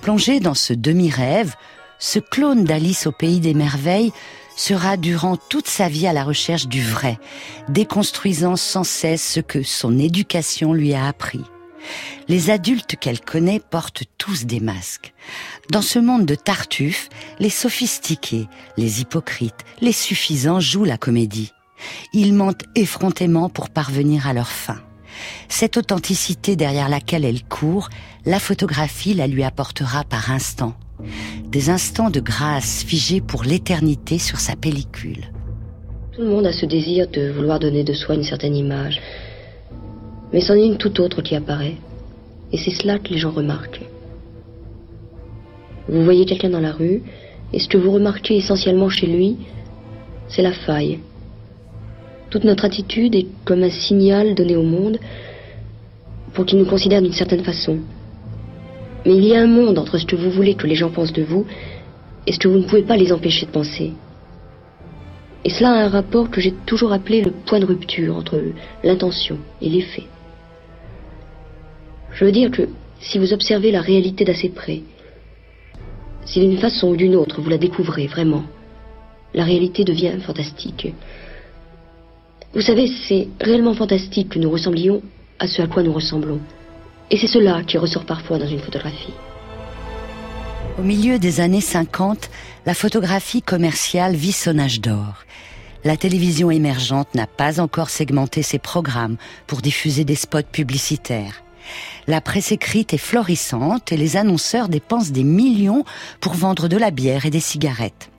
Plongée 0.00 0.40
dans 0.40 0.54
ce 0.54 0.72
demi-rêve, 0.72 1.54
ce 1.98 2.18
clone 2.18 2.64
d'Alice 2.64 3.06
au 3.06 3.12
pays 3.12 3.40
des 3.40 3.54
merveilles 3.54 4.12
sera 4.56 4.96
durant 4.96 5.36
toute 5.36 5.68
sa 5.68 5.88
vie 5.88 6.06
à 6.06 6.12
la 6.12 6.24
recherche 6.24 6.66
du 6.66 6.82
vrai, 6.82 7.18
déconstruisant 7.68 8.56
sans 8.56 8.84
cesse 8.84 9.32
ce 9.34 9.40
que 9.40 9.62
son 9.62 9.98
éducation 9.98 10.72
lui 10.72 10.94
a 10.94 11.06
appris. 11.06 11.42
Les 12.28 12.50
adultes 12.50 12.96
qu'elle 12.96 13.20
connaît 13.20 13.60
portent 13.60 14.04
tous 14.18 14.44
des 14.44 14.60
masques. 14.60 15.14
Dans 15.70 15.82
ce 15.82 15.98
monde 15.98 16.26
de 16.26 16.34
tartuffes, 16.34 17.08
les 17.38 17.50
sophistiqués, 17.50 18.48
les 18.76 19.00
hypocrites, 19.00 19.64
les 19.80 19.92
suffisants 19.92 20.60
jouent 20.60 20.84
la 20.84 20.98
comédie. 20.98 21.52
Ils 22.12 22.34
mentent 22.34 22.64
effrontément 22.74 23.48
pour 23.48 23.70
parvenir 23.70 24.26
à 24.26 24.32
leur 24.32 24.48
fin. 24.48 24.80
Cette 25.48 25.76
authenticité 25.76 26.56
derrière 26.56 26.88
laquelle 26.88 27.24
elle 27.24 27.42
court, 27.44 27.88
la 28.26 28.38
photographie 28.38 29.14
la 29.14 29.26
lui 29.26 29.42
apportera 29.42 30.04
par 30.04 30.30
instants. 30.30 30.74
Des 31.44 31.70
instants 31.70 32.10
de 32.10 32.20
grâce 32.20 32.84
figés 32.84 33.20
pour 33.20 33.44
l'éternité 33.44 34.18
sur 34.18 34.40
sa 34.40 34.56
pellicule. 34.56 35.32
Tout 36.12 36.22
le 36.22 36.28
monde 36.28 36.46
a 36.46 36.52
ce 36.52 36.66
désir 36.66 37.08
de 37.08 37.30
vouloir 37.30 37.60
donner 37.60 37.84
de 37.84 37.92
soi 37.92 38.16
une 38.16 38.24
certaine 38.24 38.56
image. 38.56 39.00
Mais 40.32 40.40
c'en 40.40 40.54
est 40.54 40.66
une 40.66 40.76
toute 40.76 41.00
autre 41.00 41.22
qui 41.22 41.36
apparaît. 41.36 41.76
Et 42.52 42.58
c'est 42.58 42.74
cela 42.74 42.98
que 42.98 43.10
les 43.10 43.18
gens 43.18 43.30
remarquent. 43.30 43.82
Vous 45.88 46.04
voyez 46.04 46.26
quelqu'un 46.26 46.50
dans 46.50 46.60
la 46.60 46.72
rue, 46.72 47.02
et 47.52 47.58
ce 47.58 47.68
que 47.68 47.78
vous 47.78 47.92
remarquez 47.92 48.36
essentiellement 48.36 48.90
chez 48.90 49.06
lui, 49.06 49.36
c'est 50.28 50.42
la 50.42 50.52
faille, 50.52 50.98
toute 52.30 52.44
notre 52.44 52.64
attitude 52.64 53.14
est 53.14 53.26
comme 53.44 53.62
un 53.62 53.70
signal 53.70 54.34
donné 54.34 54.56
au 54.56 54.62
monde 54.62 54.98
pour 56.34 56.44
qu'il 56.44 56.58
nous 56.58 56.66
considère 56.66 57.02
d'une 57.02 57.12
certaine 57.12 57.44
façon. 57.44 57.78
Mais 59.06 59.16
il 59.16 59.24
y 59.24 59.34
a 59.34 59.40
un 59.40 59.46
monde 59.46 59.78
entre 59.78 59.98
ce 59.98 60.06
que 60.06 60.16
vous 60.16 60.30
voulez 60.30 60.54
que 60.54 60.66
les 60.66 60.74
gens 60.74 60.90
pensent 60.90 61.12
de 61.12 61.22
vous 61.22 61.46
et 62.26 62.32
ce 62.32 62.38
que 62.38 62.48
vous 62.48 62.58
ne 62.58 62.64
pouvez 62.64 62.82
pas 62.82 62.96
les 62.96 63.12
empêcher 63.12 63.46
de 63.46 63.50
penser. 63.50 63.92
Et 65.44 65.50
cela 65.50 65.70
a 65.70 65.84
un 65.84 65.88
rapport 65.88 66.30
que 66.30 66.40
j'ai 66.40 66.52
toujours 66.66 66.92
appelé 66.92 67.22
le 67.22 67.30
point 67.30 67.60
de 67.60 67.64
rupture 67.64 68.16
entre 68.16 68.42
l'intention 68.84 69.38
et 69.62 69.70
l'effet. 69.70 70.04
Je 72.12 72.24
veux 72.24 72.32
dire 72.32 72.50
que 72.50 72.68
si 73.00 73.18
vous 73.18 73.32
observez 73.32 73.70
la 73.70 73.80
réalité 73.80 74.24
d'assez 74.24 74.48
près, 74.48 74.82
si 76.24 76.40
d'une 76.40 76.58
façon 76.58 76.88
ou 76.88 76.96
d'une 76.96 77.16
autre 77.16 77.40
vous 77.40 77.48
la 77.48 77.56
découvrez 77.56 78.06
vraiment, 78.06 78.42
la 79.32 79.44
réalité 79.44 79.84
devient 79.84 80.18
fantastique. 80.20 80.92
Vous 82.58 82.64
savez, 82.64 82.90
c'est 83.06 83.28
réellement 83.40 83.72
fantastique 83.72 84.30
que 84.30 84.40
nous 84.40 84.50
ressemblions 84.50 85.00
à 85.38 85.46
ce 85.46 85.62
à 85.62 85.68
quoi 85.68 85.84
nous 85.84 85.92
ressemblons. 85.92 86.40
Et 87.08 87.16
c'est 87.16 87.28
cela 87.28 87.62
qui 87.62 87.78
ressort 87.78 88.04
parfois 88.04 88.36
dans 88.36 88.48
une 88.48 88.58
photographie. 88.58 89.12
Au 90.76 90.82
milieu 90.82 91.20
des 91.20 91.38
années 91.38 91.60
50, 91.60 92.28
la 92.66 92.74
photographie 92.74 93.42
commerciale 93.42 94.16
vit 94.16 94.32
son 94.32 94.58
âge 94.58 94.80
d'or. 94.80 95.22
La 95.84 95.96
télévision 95.96 96.50
émergente 96.50 97.14
n'a 97.14 97.28
pas 97.28 97.60
encore 97.60 97.90
segmenté 97.90 98.42
ses 98.42 98.58
programmes 98.58 99.18
pour 99.46 99.60
diffuser 99.60 100.04
des 100.04 100.16
spots 100.16 100.42
publicitaires. 100.50 101.44
La 102.08 102.20
presse 102.20 102.50
écrite 102.50 102.92
est 102.92 102.98
florissante 102.98 103.92
et 103.92 103.96
les 103.96 104.16
annonceurs 104.16 104.68
dépensent 104.68 105.12
des 105.12 105.22
millions 105.22 105.84
pour 106.18 106.34
vendre 106.34 106.66
de 106.66 106.76
la 106.76 106.90
bière 106.90 107.24
et 107.24 107.30
des 107.30 107.38
cigarettes. 107.38 108.10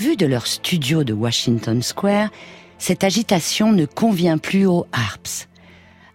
Vu 0.00 0.16
de 0.16 0.26
leur 0.26 0.48
studio 0.48 1.04
de 1.04 1.12
Washington 1.12 1.80
Square, 1.80 2.30
cette 2.78 3.04
agitation 3.04 3.72
ne 3.72 3.86
convient 3.86 4.38
plus 4.38 4.66
aux 4.66 4.86
Harps. 4.92 5.48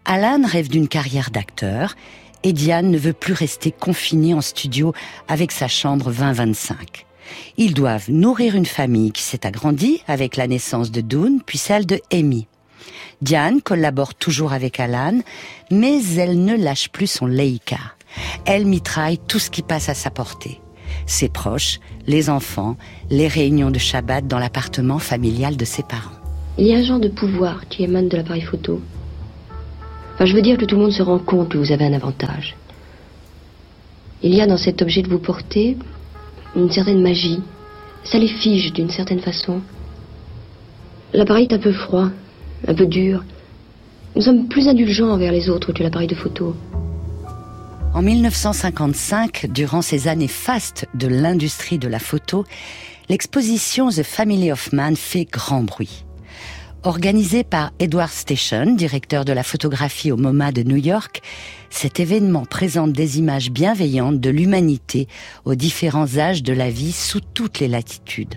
Alan 0.06 0.41
rêve 0.46 0.70
d'une 0.70 0.88
carrière 0.88 1.32
d'acteur 1.32 1.96
et 2.44 2.53
Diane 2.53 2.89
ne 2.89 2.98
veut 2.98 3.13
plus 3.13 3.34
rester 3.34 3.72
confinée 3.72 4.34
en 4.34 4.41
studio 4.41 4.94
avec 5.27 5.51
sa 5.51 5.68
chambre 5.68 6.12
2025. 6.12 7.06
Ils 7.58 7.74
doivent 7.74 8.10
nourrir 8.10 8.56
une 8.56 8.65
famille 8.65 9.12
qui 9.12 9.24
s'est 9.24 9.46
agrandie 9.46 10.01
avec 10.08 10.38
la 10.38 10.48
naissance 10.48 10.91
de 10.91 11.01
Dune 11.01 11.41
puis 11.46 11.58
celle 11.58 11.86
de 11.86 12.00
Amy. 12.12 12.48
Diane 13.22 13.62
collabore 13.62 14.15
toujours 14.15 14.53
avec 14.53 14.80
Alan, 14.80 15.20
mais 15.70 16.01
elle 16.18 16.44
ne 16.44 16.58
lâche 16.58 16.89
plus 16.89 17.08
son 17.08 17.27
Leica. 17.27 17.77
Elle 18.46 18.65
mitraille 18.65 19.20
tout 19.20 19.39
ce 19.39 19.51
qui 19.51 19.62
passe 19.62 19.89
à 19.89 19.94
sa 19.94 20.10
portée. 20.10 20.60
Ses 21.06 21.30
proches, 21.30 21.80
les 22.08 22.30
enfants, 22.30 22.75
les 23.10 23.27
réunions 23.27 23.72
de 23.72 23.80
Shabbat 23.80 24.27
dans 24.27 24.39
l'appartement 24.39 25.00
familial 25.00 25.56
de 25.56 25.65
ses 25.65 25.84
parents. 25.84 26.20
Il 26.58 26.67
y 26.67 26.74
a 26.74 26.77
un 26.77 26.84
genre 26.84 27.00
de 27.00 27.08
pouvoir 27.08 27.67
qui 27.70 27.84
émane 27.84 28.10
de 28.10 28.17
l'appareil 28.17 28.41
photo. 28.41 28.81
Enfin, 30.13 30.25
je 30.25 30.36
veux 30.36 30.41
dire 30.41 30.58
que 30.58 30.65
tout 30.65 30.75
le 30.75 30.81
monde 30.81 30.91
se 30.91 31.01
rend 31.01 31.20
compte 31.20 31.50
que 31.50 31.58
vous 31.58 31.72
avez 31.72 31.86
un 31.86 31.93
avantage. 31.93 32.55
Il 34.22 34.36
y 34.36 34.41
a 34.41 34.48
dans 34.48 34.58
cet 34.58 34.81
objet 34.81 35.01
que 35.01 35.10
vous 35.10 35.20
portez 35.20 35.77
une 36.55 36.70
certaine 36.70 37.01
magie. 37.01 37.39
Ça 38.03 38.20
les 38.20 38.27
fige 38.27 38.74
d'une 38.74 38.89
certaine 38.89 39.22
façon. 39.22 39.62
L'appareil 41.13 41.48
est 41.50 41.53
un 41.53 41.60
peu 41.60 41.72
froid, 41.72 42.10
un 42.67 42.74
peu 42.74 42.86
dur. 42.86 43.24
Nous 44.15 44.22
sommes 44.22 44.48
plus 44.48 44.67
indulgents 44.67 45.10
envers 45.10 45.31
les 45.31 45.50
autres 45.50 45.72
que 45.72 45.84
l'appareil 45.84 46.08
de 46.08 46.15
photo. 46.15 46.55
En 47.93 48.01
1955, 48.01 49.48
durant 49.51 49.81
ces 49.81 50.08
années 50.08 50.27
fastes 50.27 50.88
de 50.93 51.08
l'industrie 51.08 51.77
de 51.77 51.88
la 51.88 52.00
photo, 52.00 52.46
l'exposition 53.10 53.89
The 53.89 54.03
Family 54.03 54.51
of 54.51 54.72
Man 54.72 54.96
fait 54.96 55.25
grand 55.25 55.63
bruit. 55.63 56.05
Organisée 56.83 57.43
par 57.43 57.71
Edward 57.77 58.09
Station, 58.09 58.73
directeur 58.73 59.23
de 59.23 59.31
la 59.31 59.43
photographie 59.43 60.11
au 60.11 60.17
MoMA 60.17 60.51
de 60.51 60.63
New 60.63 60.77
York, 60.77 61.21
cet 61.69 62.00
événement 62.00 62.43
présente 62.45 62.91
des 62.91 63.19
images 63.19 63.51
bienveillantes 63.51 64.19
de 64.19 64.29
l'humanité 64.31 65.07
aux 65.45 65.53
différents 65.53 66.17
âges 66.17 66.41
de 66.41 66.53
la 66.53 66.71
vie 66.71 66.91
sous 66.91 67.19
toutes 67.19 67.59
les 67.59 67.67
latitudes. 67.67 68.35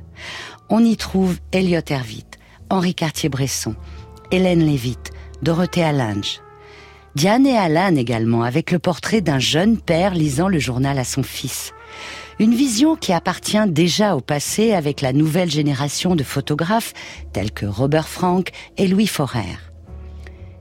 On 0.69 0.85
y 0.85 0.99
trouve 0.99 1.39
Elliot 1.53 1.81
Erwitt, 1.89 2.39
Henri 2.69 2.95
Cartier-Bresson, 2.95 3.77
Hélène 4.31 4.67
Lévite, 4.67 5.13
Dorothée 5.41 5.83
Allange. 5.85 6.43
Diane 7.15 7.47
et 7.47 7.57
Alan 7.57 7.97
également, 7.97 8.43
avec 8.43 8.73
le 8.73 8.79
portrait 8.79 9.23
d'un 9.23 9.39
jeune 9.39 9.79
père 9.79 10.15
lisant 10.15 10.49
le 10.49 10.59
journal 10.59 10.99
à 10.99 11.05
son 11.05 11.23
fils. 11.23 11.73
Une 12.41 12.55
vision 12.55 12.97
qui 12.97 13.13
appartient 13.13 13.69
déjà 13.69 14.17
au 14.17 14.21
passé 14.21 14.73
avec 14.73 15.01
la 15.01 15.13
nouvelle 15.13 15.51
génération 15.51 16.17
de 16.17 16.25
photographes 16.25 16.93
tels 17.33 17.53
que 17.53 17.65
Robert 17.65 18.09
Frank 18.09 18.51
et 18.77 18.89
Louis 18.89 19.07
Forer. 19.07 19.59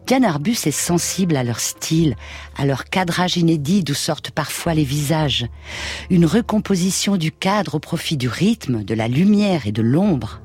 Diane 0.06 0.26
Arbus 0.26 0.58
est 0.66 0.72
sensible 0.72 1.36
à 1.36 1.44
leur 1.44 1.60
style, 1.60 2.16
à 2.58 2.66
leur 2.66 2.86
cadrage 2.86 3.38
inédit 3.38 3.84
d'où 3.84 3.96
sortent 3.96 4.32
parfois 4.32 4.76
les 4.76 4.84
visages. 4.84 5.48
Une 6.12 6.26
recomposition 6.26 7.18
du 7.18 7.32
cadre 7.32 7.76
au 7.76 7.80
profit 7.80 8.18
du 8.18 8.28
rythme, 8.28 8.84
de 8.84 8.94
la 8.94 9.08
lumière 9.08 9.66
et 9.66 9.72
de 9.72 9.82
l'ombre. 9.82 10.42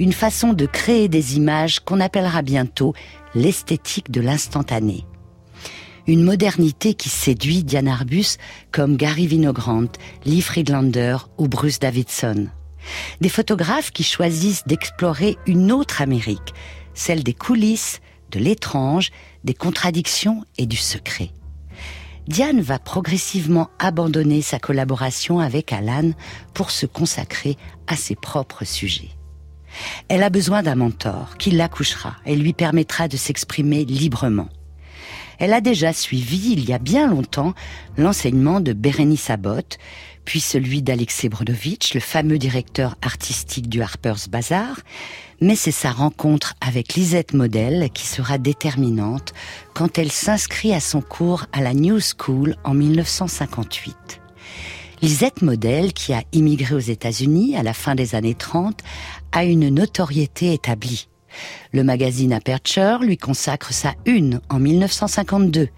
Une 0.00 0.12
façon 0.12 0.54
de 0.54 0.66
créer 0.66 1.08
des 1.08 1.36
images 1.36 1.80
qu'on 1.80 2.00
appellera 2.00 2.42
bientôt 2.42 2.94
l'esthétique 3.34 4.10
de 4.10 4.20
l'instantané 4.20 5.04
une 6.06 6.22
modernité 6.22 6.94
qui 6.94 7.08
séduit 7.08 7.64
Diane 7.64 7.88
Arbus 7.88 8.36
comme 8.72 8.96
Gary 8.96 9.26
Vinogrand, 9.26 9.88
Lee 10.24 10.42
Friedlander 10.42 11.16
ou 11.38 11.48
Bruce 11.48 11.78
Davidson. 11.78 12.48
Des 13.20 13.28
photographes 13.28 13.90
qui 13.90 14.02
choisissent 14.02 14.66
d'explorer 14.66 15.38
une 15.46 15.72
autre 15.72 16.02
Amérique, 16.02 16.54
celle 16.92 17.22
des 17.22 17.32
coulisses, 17.32 18.00
de 18.30 18.38
l'étrange, 18.38 19.10
des 19.44 19.54
contradictions 19.54 20.44
et 20.58 20.66
du 20.66 20.76
secret. 20.76 21.30
Diane 22.26 22.60
va 22.60 22.78
progressivement 22.78 23.70
abandonner 23.78 24.42
sa 24.42 24.58
collaboration 24.58 25.40
avec 25.40 25.72
Alan 25.72 26.12
pour 26.52 26.70
se 26.70 26.86
consacrer 26.86 27.56
à 27.86 27.96
ses 27.96 28.14
propres 28.14 28.64
sujets. 28.64 29.10
Elle 30.08 30.22
a 30.22 30.30
besoin 30.30 30.62
d'un 30.62 30.76
mentor 30.76 31.36
qui 31.38 31.50
l'accouchera 31.50 32.16
et 32.24 32.36
lui 32.36 32.52
permettra 32.52 33.08
de 33.08 33.16
s'exprimer 33.16 33.84
librement 33.84 34.48
elle 35.44 35.52
a 35.52 35.60
déjà 35.60 35.92
suivi, 35.92 36.52
il 36.52 36.64
y 36.66 36.72
a 36.72 36.78
bien 36.78 37.06
longtemps, 37.06 37.52
l'enseignement 37.98 38.60
de 38.60 38.72
Bérénice 38.72 39.28
Abbott, 39.28 39.76
puis 40.24 40.40
celui 40.40 40.80
d'Alexei 40.80 41.28
Brodovitch, 41.28 41.92
le 41.92 42.00
fameux 42.00 42.38
directeur 42.38 42.96
artistique 43.02 43.68
du 43.68 43.82
Harper's 43.82 44.30
Bazaar, 44.30 44.80
mais 45.42 45.54
c'est 45.54 45.70
sa 45.70 45.90
rencontre 45.90 46.54
avec 46.62 46.94
Lisette 46.94 47.34
Model 47.34 47.90
qui 47.92 48.06
sera 48.06 48.38
déterminante 48.38 49.34
quand 49.74 49.98
elle 49.98 50.10
s'inscrit 50.10 50.72
à 50.72 50.80
son 50.80 51.02
cours 51.02 51.44
à 51.52 51.60
la 51.60 51.74
New 51.74 51.98
School 52.00 52.56
en 52.64 52.72
1958. 52.72 54.22
Lisette 55.02 55.42
Model, 55.42 55.92
qui 55.92 56.14
a 56.14 56.22
immigré 56.32 56.74
aux 56.74 56.78
États-Unis 56.78 57.54
à 57.54 57.62
la 57.62 57.74
fin 57.74 57.94
des 57.94 58.14
années 58.14 58.34
30, 58.34 58.80
a 59.32 59.44
une 59.44 59.68
notoriété 59.68 60.54
établie. 60.54 61.06
Le 61.72 61.82
magazine 61.82 62.32
Aperture 62.32 63.00
lui 63.00 63.16
consacre 63.16 63.72
sa 63.72 63.94
une 64.06 64.40
en 64.48 64.58
1952 64.58 65.68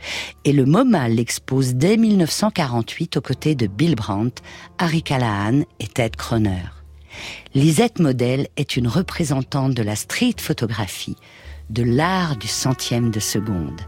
et 0.45 0.53
le 0.53 0.65
MoMA 0.65 1.09
l'expose 1.09 1.75
dès 1.75 1.97
1948 1.97 3.17
aux 3.17 3.21
côtés 3.21 3.55
de 3.55 3.67
Bill 3.67 3.95
Brandt, 3.95 4.43
Harry 4.79 5.03
Callahan 5.03 5.63
et 5.81 5.87
Ted 5.87 6.17
Croner. 6.17 6.65
Lisette 7.55 7.99
Model 7.99 8.49
est 8.57 8.77
une 8.77 8.89
représentante 8.89 9.75
de 9.75 9.83
la 9.83 9.97
street 9.97 10.37
photographie, 10.39 11.17
de 11.71 11.83
l'art 11.83 12.37
du 12.37 12.49
centième 12.49 13.11
de 13.11 13.21
seconde. 13.21 13.81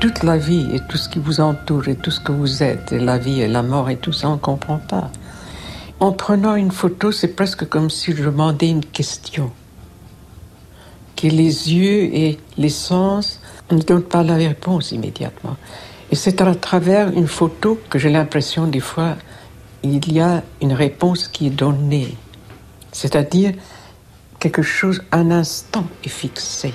Toute 0.00 0.24
la 0.24 0.36
vie 0.36 0.68
et 0.74 0.80
tout 0.88 0.96
ce 0.96 1.08
qui 1.08 1.20
vous 1.20 1.40
entoure 1.40 1.86
et 1.86 1.94
tout 1.94 2.10
ce 2.10 2.20
que 2.20 2.32
vous 2.32 2.62
êtes, 2.62 2.92
et 2.92 2.98
la 2.98 3.18
vie 3.18 3.40
et 3.40 3.48
la 3.48 3.62
mort 3.62 3.88
et 3.88 3.96
tout 3.96 4.12
ça, 4.12 4.28
on 4.28 4.32
ne 4.32 4.38
comprend 4.38 4.78
pas. 4.78 5.12
En 6.00 6.10
prenant 6.10 6.56
une 6.56 6.72
photo, 6.72 7.12
c'est 7.12 7.36
presque 7.36 7.68
comme 7.68 7.88
si 7.88 8.12
je 8.12 8.24
demandais 8.24 8.68
une 8.68 8.84
question 8.84 9.52
que 11.22 11.28
les 11.28 11.72
yeux 11.72 12.14
et 12.14 12.38
les 12.58 12.68
sens 12.68 13.40
ne 13.70 13.78
donnent 13.78 14.02
pas 14.02 14.24
la 14.24 14.34
réponse 14.34 14.90
immédiatement. 14.90 15.56
Et 16.10 16.16
c'est 16.16 16.40
à 16.40 16.54
travers 16.56 17.10
une 17.10 17.28
photo 17.28 17.78
que 17.88 17.98
j'ai 17.98 18.10
l'impression 18.10 18.66
des 18.66 18.80
fois 18.80 19.16
il 19.84 20.12
y 20.12 20.20
a 20.20 20.42
une 20.60 20.72
réponse 20.72 21.28
qui 21.28 21.46
est 21.46 21.50
donnée, 21.50 22.14
c'est-à-dire 22.92 23.52
quelque 24.38 24.62
chose, 24.62 25.02
un 25.12 25.30
instant 25.30 25.84
est 26.04 26.08
fixé. 26.08 26.72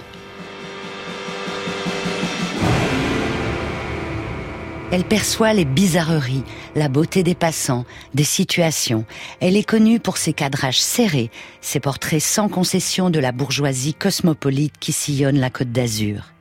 Elle 4.90 5.04
perçoit 5.04 5.52
les 5.52 5.66
bizarreries, 5.66 6.46
la 6.74 6.88
beauté 6.88 7.22
des 7.22 7.36
passants, 7.36 7.84
des 8.14 8.24
situations. 8.24 9.04
Elle 9.42 9.58
est 9.58 9.68
connue 9.68 10.00
pour 10.00 10.16
ses 10.16 10.32
cadrages 10.32 10.80
serrés, 10.80 11.30
ses 11.60 11.82
portraits 11.82 12.22
sans 12.22 12.48
concession 12.48 13.10
de 13.10 13.20
la 13.20 13.34
bourgeoisie 13.34 13.94
cosmopolite 13.94 14.78
qui 14.80 14.94
sillonne 14.94 15.40
la 15.40 15.50
côte 15.50 15.74
d'Azur. 15.74 16.32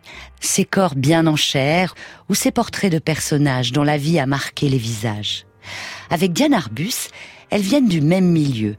Ses 0.41 0.65
corps 0.65 0.95
bien 0.95 1.27
en 1.27 1.35
chair 1.35 1.97
ou 2.29 2.37
ses 2.37 2.53
portraits 2.53 2.93
de 2.93 3.01
personnages 3.01 3.73
dont 3.73 3.83
la 3.83 3.99
vie 3.99 4.21
a 4.21 4.27
marqué 4.27 4.69
les 4.69 4.79
visages. 4.79 5.45
Avec 6.09 6.33
Diane 6.33 6.55
Arbus, 6.55 7.09
elles 7.51 7.63
viennent 7.63 7.89
du 7.89 8.01
même 8.01 8.31
milieu. 8.31 8.77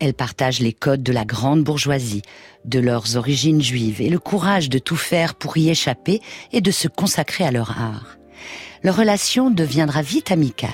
Elles 0.00 0.12
partagent 0.12 0.60
les 0.60 0.74
codes 0.74 1.02
de 1.02 1.14
la 1.14 1.24
grande 1.24 1.64
bourgeoisie, 1.64 2.22
de 2.66 2.78
leurs 2.78 3.16
origines 3.16 3.62
juives 3.62 4.02
et 4.02 4.10
le 4.10 4.18
courage 4.18 4.68
de 4.68 4.78
tout 4.78 4.96
faire 4.96 5.34
pour 5.34 5.56
y 5.56 5.70
échapper 5.70 6.20
et 6.52 6.60
de 6.60 6.70
se 6.70 6.88
consacrer 6.88 7.44
à 7.44 7.50
leur 7.50 7.70
art 7.80 8.17
leur 8.82 8.96
relation 8.96 9.50
deviendra 9.50 10.02
vite 10.02 10.30
amicale. 10.30 10.70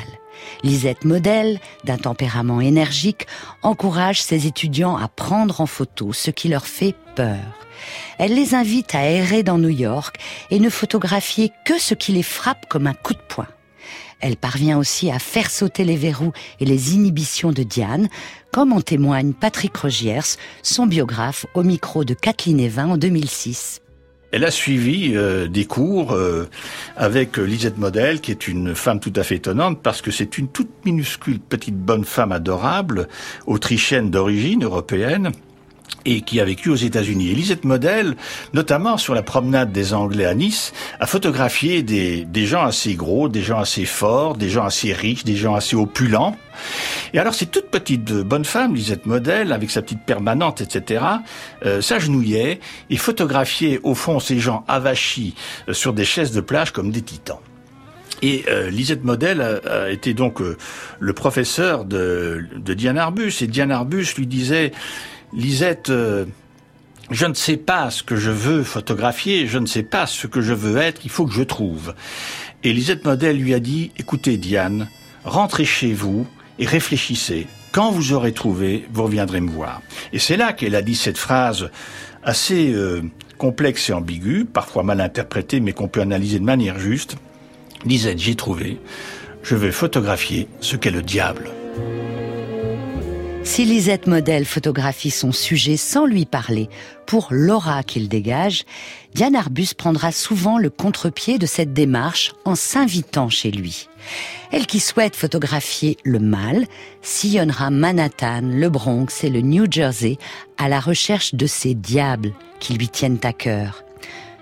Lisette 0.62 1.04
Model, 1.04 1.58
d'un 1.84 1.96
tempérament 1.96 2.60
énergique, 2.60 3.26
encourage 3.62 4.22
ses 4.22 4.46
étudiants 4.46 4.96
à 4.96 5.08
prendre 5.08 5.60
en 5.60 5.66
photo 5.66 6.12
ce 6.12 6.30
qui 6.30 6.48
leur 6.48 6.66
fait 6.66 6.94
peur. 7.14 7.38
Elle 8.18 8.34
les 8.34 8.54
invite 8.54 8.94
à 8.94 9.04
errer 9.04 9.42
dans 9.42 9.58
New 9.58 9.68
York 9.68 10.16
et 10.50 10.60
ne 10.60 10.70
photographier 10.70 11.50
que 11.64 11.78
ce 11.78 11.94
qui 11.94 12.12
les 12.12 12.22
frappe 12.22 12.66
comme 12.68 12.86
un 12.86 12.94
coup 12.94 13.14
de 13.14 13.22
poing. 13.28 13.48
Elle 14.20 14.36
parvient 14.36 14.78
aussi 14.78 15.10
à 15.10 15.18
faire 15.18 15.50
sauter 15.50 15.84
les 15.84 15.96
verrous 15.96 16.32
et 16.58 16.64
les 16.64 16.94
inhibitions 16.94 17.52
de 17.52 17.62
Diane, 17.62 18.08
comme 18.52 18.72
en 18.72 18.80
témoigne 18.80 19.34
Patrick 19.34 19.76
Rogiers, 19.76 20.38
son 20.62 20.86
biographe, 20.86 21.44
au 21.54 21.62
micro 21.62 22.04
de 22.04 22.14
Kathleen 22.14 22.60
Evin 22.60 22.88
en 22.88 22.96
2006. 22.96 23.82
Elle 24.34 24.44
a 24.44 24.50
suivi 24.50 25.12
euh, 25.14 25.46
des 25.46 25.64
cours 25.64 26.10
euh, 26.10 26.48
avec 26.96 27.36
Lisette 27.36 27.78
Model, 27.78 28.20
qui 28.20 28.32
est 28.32 28.48
une 28.48 28.74
femme 28.74 28.98
tout 28.98 29.12
à 29.14 29.22
fait 29.22 29.36
étonnante 29.36 29.78
parce 29.80 30.02
que 30.02 30.10
c'est 30.10 30.38
une 30.38 30.48
toute 30.48 30.84
minuscule 30.84 31.38
petite 31.38 31.76
bonne 31.76 32.04
femme 32.04 32.32
adorable, 32.32 33.06
autrichienne 33.46 34.10
d'origine 34.10 34.64
européenne 34.64 35.30
et 36.04 36.20
qui 36.20 36.40
a 36.40 36.44
vécu 36.44 36.70
aux 36.70 36.76
États-Unis. 36.76 37.30
Elisette 37.30 37.64
Model, 37.64 38.16
notamment 38.52 38.98
sur 38.98 39.14
la 39.14 39.22
promenade 39.22 39.72
des 39.72 39.94
Anglais 39.94 40.26
à 40.26 40.34
Nice, 40.34 40.72
a 41.00 41.06
photographié 41.06 41.82
des, 41.82 42.24
des 42.24 42.46
gens 42.46 42.62
assez 42.62 42.94
gros, 42.94 43.28
des 43.28 43.42
gens 43.42 43.58
assez 43.58 43.84
forts, 43.84 44.36
des 44.36 44.50
gens 44.50 44.64
assez 44.64 44.92
riches, 44.92 45.24
des 45.24 45.36
gens 45.36 45.54
assez 45.54 45.76
opulents. 45.76 46.36
Et 47.12 47.18
alors 47.18 47.34
cette 47.34 47.50
toute 47.50 47.70
petite 47.70 48.12
bonne 48.12 48.44
femme, 48.44 48.74
Lisette 48.74 49.06
Model, 49.06 49.52
avec 49.52 49.70
sa 49.70 49.82
petite 49.82 50.04
permanente, 50.04 50.60
etc., 50.60 51.04
euh, 51.64 51.80
s'agenouillait 51.80 52.60
et 52.90 52.96
photographiait 52.96 53.80
au 53.82 53.94
fond 53.94 54.20
ces 54.20 54.38
gens 54.38 54.64
avachis 54.68 55.34
euh, 55.68 55.72
sur 55.72 55.92
des 55.92 56.04
chaises 56.04 56.32
de 56.32 56.40
plage 56.40 56.72
comme 56.72 56.90
des 56.90 57.02
titans. 57.02 57.40
Et 58.22 58.44
euh, 58.48 58.70
Lisette 58.70 59.04
Model 59.04 59.40
a, 59.40 59.90
été 59.90 60.14
donc 60.14 60.40
euh, 60.40 60.56
le 60.98 61.12
professeur 61.12 61.84
de, 61.84 62.44
de 62.56 62.72
Diane 62.74 62.96
Arbus. 62.96 63.32
Et 63.42 63.46
Diane 63.46 63.70
Arbus 63.70 64.14
lui 64.16 64.26
disait, 64.26 64.72
Lisette, 65.36 65.90
euh, 65.90 66.26
je 67.10 67.26
ne 67.26 67.34
sais 67.34 67.56
pas 67.56 67.90
ce 67.90 68.04
que 68.04 68.14
je 68.14 68.30
veux 68.30 68.62
photographier, 68.62 69.48
je 69.48 69.58
ne 69.58 69.66
sais 69.66 69.82
pas 69.82 70.06
ce 70.06 70.28
que 70.28 70.40
je 70.40 70.54
veux 70.54 70.76
être, 70.76 71.00
il 71.04 71.10
faut 71.10 71.26
que 71.26 71.32
je 71.32 71.42
trouve. 71.42 71.94
Et 72.62 72.72
Lisette 72.72 73.04
Model 73.04 73.36
lui 73.36 73.52
a 73.52 73.58
dit, 73.58 73.90
écoutez 73.98 74.36
Diane, 74.36 74.88
rentrez 75.24 75.64
chez 75.64 75.92
vous 75.92 76.24
et 76.60 76.66
réfléchissez. 76.66 77.48
Quand 77.72 77.90
vous 77.90 78.12
aurez 78.12 78.32
trouvé, 78.32 78.86
vous 78.92 79.02
reviendrez 79.02 79.40
me 79.40 79.50
voir. 79.50 79.82
Et 80.12 80.20
c'est 80.20 80.36
là 80.36 80.52
qu'elle 80.52 80.76
a 80.76 80.82
dit 80.82 80.94
cette 80.94 81.18
phrase 81.18 81.68
assez 82.22 82.72
euh, 82.72 83.02
complexe 83.36 83.90
et 83.90 83.92
ambiguë, 83.92 84.44
parfois 84.44 84.84
mal 84.84 85.00
interprétée, 85.00 85.58
mais 85.58 85.72
qu'on 85.72 85.88
peut 85.88 86.00
analyser 86.00 86.38
de 86.38 86.44
manière 86.44 86.78
juste. 86.78 87.16
Lisette, 87.84 88.20
j'ai 88.20 88.36
trouvé. 88.36 88.78
Je 89.42 89.56
vais 89.56 89.72
photographier 89.72 90.46
ce 90.60 90.76
qu'est 90.76 90.92
le 90.92 91.02
diable. 91.02 91.50
Si 93.44 93.66
Lisette 93.66 94.07
Model 94.07 94.46
photographie 94.46 95.11
son 95.11 95.30
sujet 95.30 95.76
sans 95.76 96.07
lui 96.07 96.24
parler, 96.24 96.70
pour 97.07 97.28
l'aura 97.30 97.83
qu'il 97.83 98.09
dégage, 98.09 98.64
Diane 99.14 99.37
Arbus 99.37 99.74
prendra 99.76 100.12
souvent 100.12 100.57
le 100.57 100.70
contre-pied 100.70 101.38
de 101.38 101.44
cette 101.44 101.74
démarche 101.74 102.33
en 102.46 102.54
s'invitant 102.57 103.28
chez 103.28 103.50
lui. 103.50 103.88
Elle 104.50 104.66
qui 104.66 104.80
souhaite 104.80 105.14
photographier 105.14 105.98
le 106.04 106.18
mal 106.18 106.66
sillonnera 107.02 107.70
Manhattan, 107.70 108.40
le 108.42 108.68
Bronx 108.70 109.22
et 109.22 109.30
le 109.30 109.42
New 109.42 109.70
Jersey 109.70 110.16
à 110.57 110.70
la 110.70 110.80
recherche 110.80 111.35
de 111.35 111.46
ces 111.46 111.74
diables 111.74 112.33
qui 112.61 112.72
lui 112.74 112.88
tiennent 112.88 113.20
à 113.24 113.35
cœur. 113.35 113.85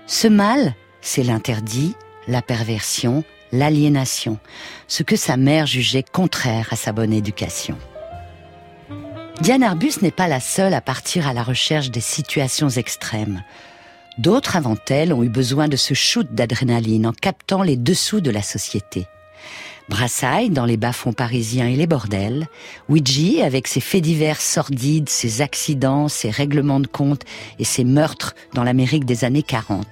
Ce 0.07 0.29
mal, 0.29 0.75
c'est 1.01 1.23
l'interdit, 1.23 1.93
la 2.29 2.41
perversion, 2.41 3.25
l'aliénation, 3.51 4.39
ce 4.87 5.03
que 5.03 5.17
sa 5.17 5.35
mère 5.35 5.67
jugeait 5.67 6.05
contraire 6.09 6.69
à 6.71 6.77
sa 6.77 6.93
bonne 6.93 7.13
éducation. 7.13 7.77
Diane 9.43 9.63
Arbus 9.63 9.95
n'est 10.01 10.09
pas 10.09 10.29
la 10.29 10.39
seule 10.39 10.73
à 10.73 10.79
partir 10.79 11.27
à 11.27 11.33
la 11.33 11.43
recherche 11.43 11.91
des 11.91 11.99
situations 11.99 12.69
extrêmes. 12.69 13.43
D'autres 14.17 14.55
avant 14.55 14.77
elle 14.89 15.11
ont 15.11 15.21
eu 15.21 15.27
besoin 15.27 15.67
de 15.67 15.75
ce 15.75 15.93
shoot 15.93 16.25
d'adrénaline 16.33 17.05
en 17.05 17.11
captant 17.11 17.61
les 17.61 17.75
dessous 17.75 18.21
de 18.21 18.31
la 18.31 18.41
société. 18.41 19.05
Brassailles 19.89 20.49
dans 20.49 20.63
les 20.63 20.77
bas-fonds 20.77 21.11
parisiens 21.11 21.67
et 21.67 21.75
les 21.75 21.87
bordels, 21.87 22.47
Ouija 22.87 23.45
avec 23.45 23.67
ses 23.67 23.81
faits 23.81 24.03
divers 24.03 24.39
sordides, 24.39 25.09
ses 25.09 25.41
accidents, 25.41 26.07
ses 26.07 26.29
règlements 26.29 26.79
de 26.79 26.87
compte 26.87 27.23
et 27.59 27.65
ses 27.65 27.83
meurtres 27.83 28.35
dans 28.53 28.63
l'Amérique 28.63 29.03
des 29.03 29.25
années 29.25 29.43
40. 29.43 29.85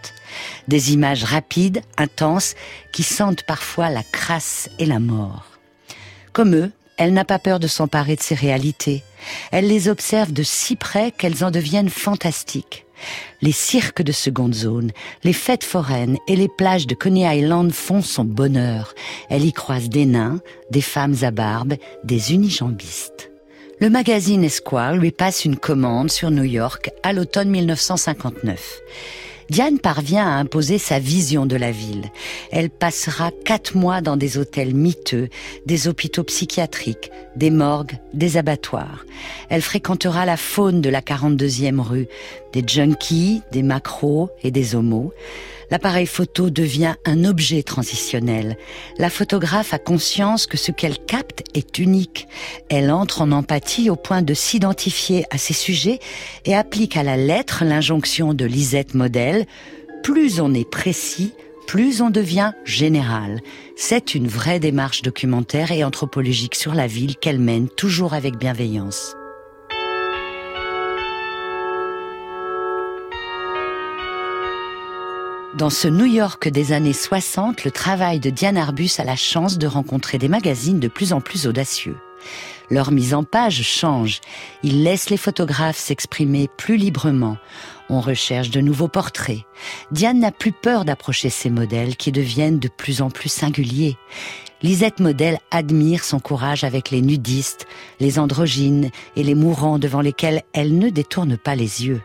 Des 0.70 0.94
images 0.94 1.26
rapides, 1.26 1.82
intenses, 1.98 2.56
qui 2.94 3.04
sentent 3.04 3.44
parfois 3.44 3.90
la 3.90 4.04
crasse 4.14 4.70
et 4.80 4.86
la 4.86 5.00
mort. 5.00 5.44
Comme 6.32 6.56
eux, 6.56 6.72
elle 6.98 7.14
n'a 7.14 7.26
pas 7.26 7.40
peur 7.40 7.60
de 7.60 7.68
s'emparer 7.68 8.16
de 8.16 8.22
ces 8.22 8.36
réalités. 8.36 9.04
Elle 9.52 9.68
les 9.68 9.88
observe 9.90 10.32
de 10.32 10.44
si 10.44 10.76
près 10.76 11.12
qu'elles 11.12 11.44
en 11.44 11.52
deviennent 11.52 11.90
fantastiques. 11.90 12.86
Les 13.42 13.52
cirques 13.52 14.04
de 14.04 14.12
seconde 14.12 14.54
zone, 14.54 14.92
les 15.24 15.34
fêtes 15.34 15.64
foraines 15.64 16.18
et 16.28 16.36
les 16.36 16.48
plages 16.48 16.88
de 16.88 16.96
Coney 16.96 17.38
Island 17.38 17.72
font 17.72 18.02
son 18.02 18.24
bonheur. 18.24 18.94
Elle 19.30 19.46
y 19.46 19.54
croise 19.54 19.90
des 19.90 20.06
nains, 20.06 20.40
des 20.70 20.82
femmes 20.82 21.16
à 21.24 21.32
barbe, 21.32 21.76
des 22.04 22.34
unijambistes. 22.34 23.32
Le 23.80 23.90
magazine 23.90 24.44
Esquire 24.44 24.94
lui 24.94 25.12
passe 25.12 25.44
une 25.44 25.58
commande 25.58 26.12
sur 26.12 26.30
New 26.30 26.44
York 26.44 26.92
à 27.02 27.14
l'automne 27.14 27.50
1959. 27.50 28.80
Diane 29.52 29.80
parvient 29.80 30.26
à 30.26 30.40
imposer 30.40 30.78
sa 30.78 30.98
vision 30.98 31.46
de 31.46 31.58
la 31.58 31.72
ville. 31.72 32.10
Elle 32.54 32.70
passera 32.70 33.32
quatre 33.44 33.76
mois 33.76 34.00
dans 34.00 34.16
des 34.16 34.38
hôtels 34.38 34.74
miteux, 34.74 35.28
des 35.66 35.90
hôpitaux 35.90 36.24
psychiatriques, 36.24 37.12
des 37.36 37.50
morgues, 37.50 37.98
des 38.14 38.38
abattoirs. 38.38 39.06
Elle 39.50 39.62
fréquentera 39.62 40.26
la 40.26 40.38
faune 40.38 40.80
de 40.80 40.90
la 40.90 41.02
42e 41.02 41.82
rue, 41.82 42.08
des 42.54 42.64
junkies, 42.66 43.42
des 43.52 43.62
macros 43.62 44.30
et 44.42 44.52
des 44.52 44.74
homos 44.74 45.12
l'appareil 45.72 46.06
photo 46.06 46.50
devient 46.50 46.96
un 47.06 47.24
objet 47.24 47.64
transitionnel. 47.64 48.58
La 49.00 49.10
photographe 49.10 49.74
a 49.74 49.80
conscience 49.80 50.46
que 50.46 50.58
ce 50.58 50.72
qu'elle 50.72 51.00
capte 51.00 51.44
est 51.56 51.80
unique. 51.80 52.28
Elle 52.70 52.92
entre 52.92 53.22
en 53.22 53.32
empathie 53.32 53.90
au 53.90 53.96
point 53.96 54.22
de 54.22 54.34
s'identifier 54.34 55.26
à 55.32 55.38
ses 55.38 55.54
sujets 55.54 56.00
et 56.46 56.56
applique 56.56 56.98
à 56.98 57.04
la 57.04 57.18
lettre 57.18 57.64
l'injonction 57.64 58.34
de 58.34 58.46
Lisette 58.46 58.94
Model. 58.94 59.46
Plus 60.04 60.42
on 60.42 60.54
est 60.54 60.70
précis, 60.70 61.34
plus 61.68 62.02
on 62.02 62.10
devient 62.10 62.52
général. 62.66 63.40
C'est 63.78 64.14
une 64.14 64.28
vraie 64.28 64.60
démarche 64.60 65.04
documentaire 65.04 65.72
et 65.72 65.84
anthropologique 65.86 66.56
sur 66.56 66.74
la 66.74 66.88
ville 66.88 67.16
qu'elle 67.16 67.40
mène 67.40 67.70
toujours 67.70 68.14
avec 68.14 68.36
bienveillance. 68.36 69.16
Dans 75.58 75.70
ce 75.70 75.90
New 75.90 76.06
York 76.06 76.48
des 76.48 76.72
années 76.72 76.94
60, 76.94 77.66
le 77.66 77.72
travail 77.72 78.22
de 78.22 78.30
Diane 78.30 78.56
Arbus 78.56 78.92
a 79.00 79.04
la 79.04 79.18
chance 79.18 79.58
de 79.58 79.68
rencontrer 79.68 80.18
des 80.18 80.30
magazines 80.30 80.80
de 80.80 80.88
plus 80.88 81.12
en 81.12 81.20
plus 81.20 81.46
audacieux. 81.46 81.98
Leur 82.70 82.92
mise 82.92 83.14
en 83.14 83.26
page 83.26 83.62
change. 83.62 84.22
Ils 84.64 84.84
laissent 84.84 85.10
les 85.10 85.18
photographes 85.18 85.78
s'exprimer 85.78 86.48
plus 86.56 86.78
librement. 86.78 87.36
On 87.90 88.00
recherche 88.00 88.50
de 88.50 88.62
nouveaux 88.62 88.88
portraits. 88.88 89.42
Diane 89.92 90.20
n'a 90.20 90.32
plus 90.32 90.54
peur 90.54 90.86
d'approcher 90.86 91.30
ces 91.30 91.50
modèles 91.50 91.98
qui 91.98 92.14
deviennent 92.14 92.60
de 92.60 92.70
plus 92.70 93.02
en 93.02 93.10
plus 93.10 93.30
singuliers. 93.30 93.98
Lisette 94.62 95.02
Model 95.02 95.38
admire 95.52 96.06
son 96.06 96.22
courage 96.22 96.64
avec 96.64 96.92
les 96.92 97.02
nudistes, 97.02 97.68
les 98.00 98.20
androgynes 98.20 98.90
et 99.18 99.24
les 99.24 99.36
mourants 99.36 99.80
devant 99.80 100.02
lesquels 100.02 100.44
elle 100.54 100.78
ne 100.78 100.90
détourne 100.90 101.36
pas 101.36 101.56
les 101.56 101.86
yeux. 101.86 102.02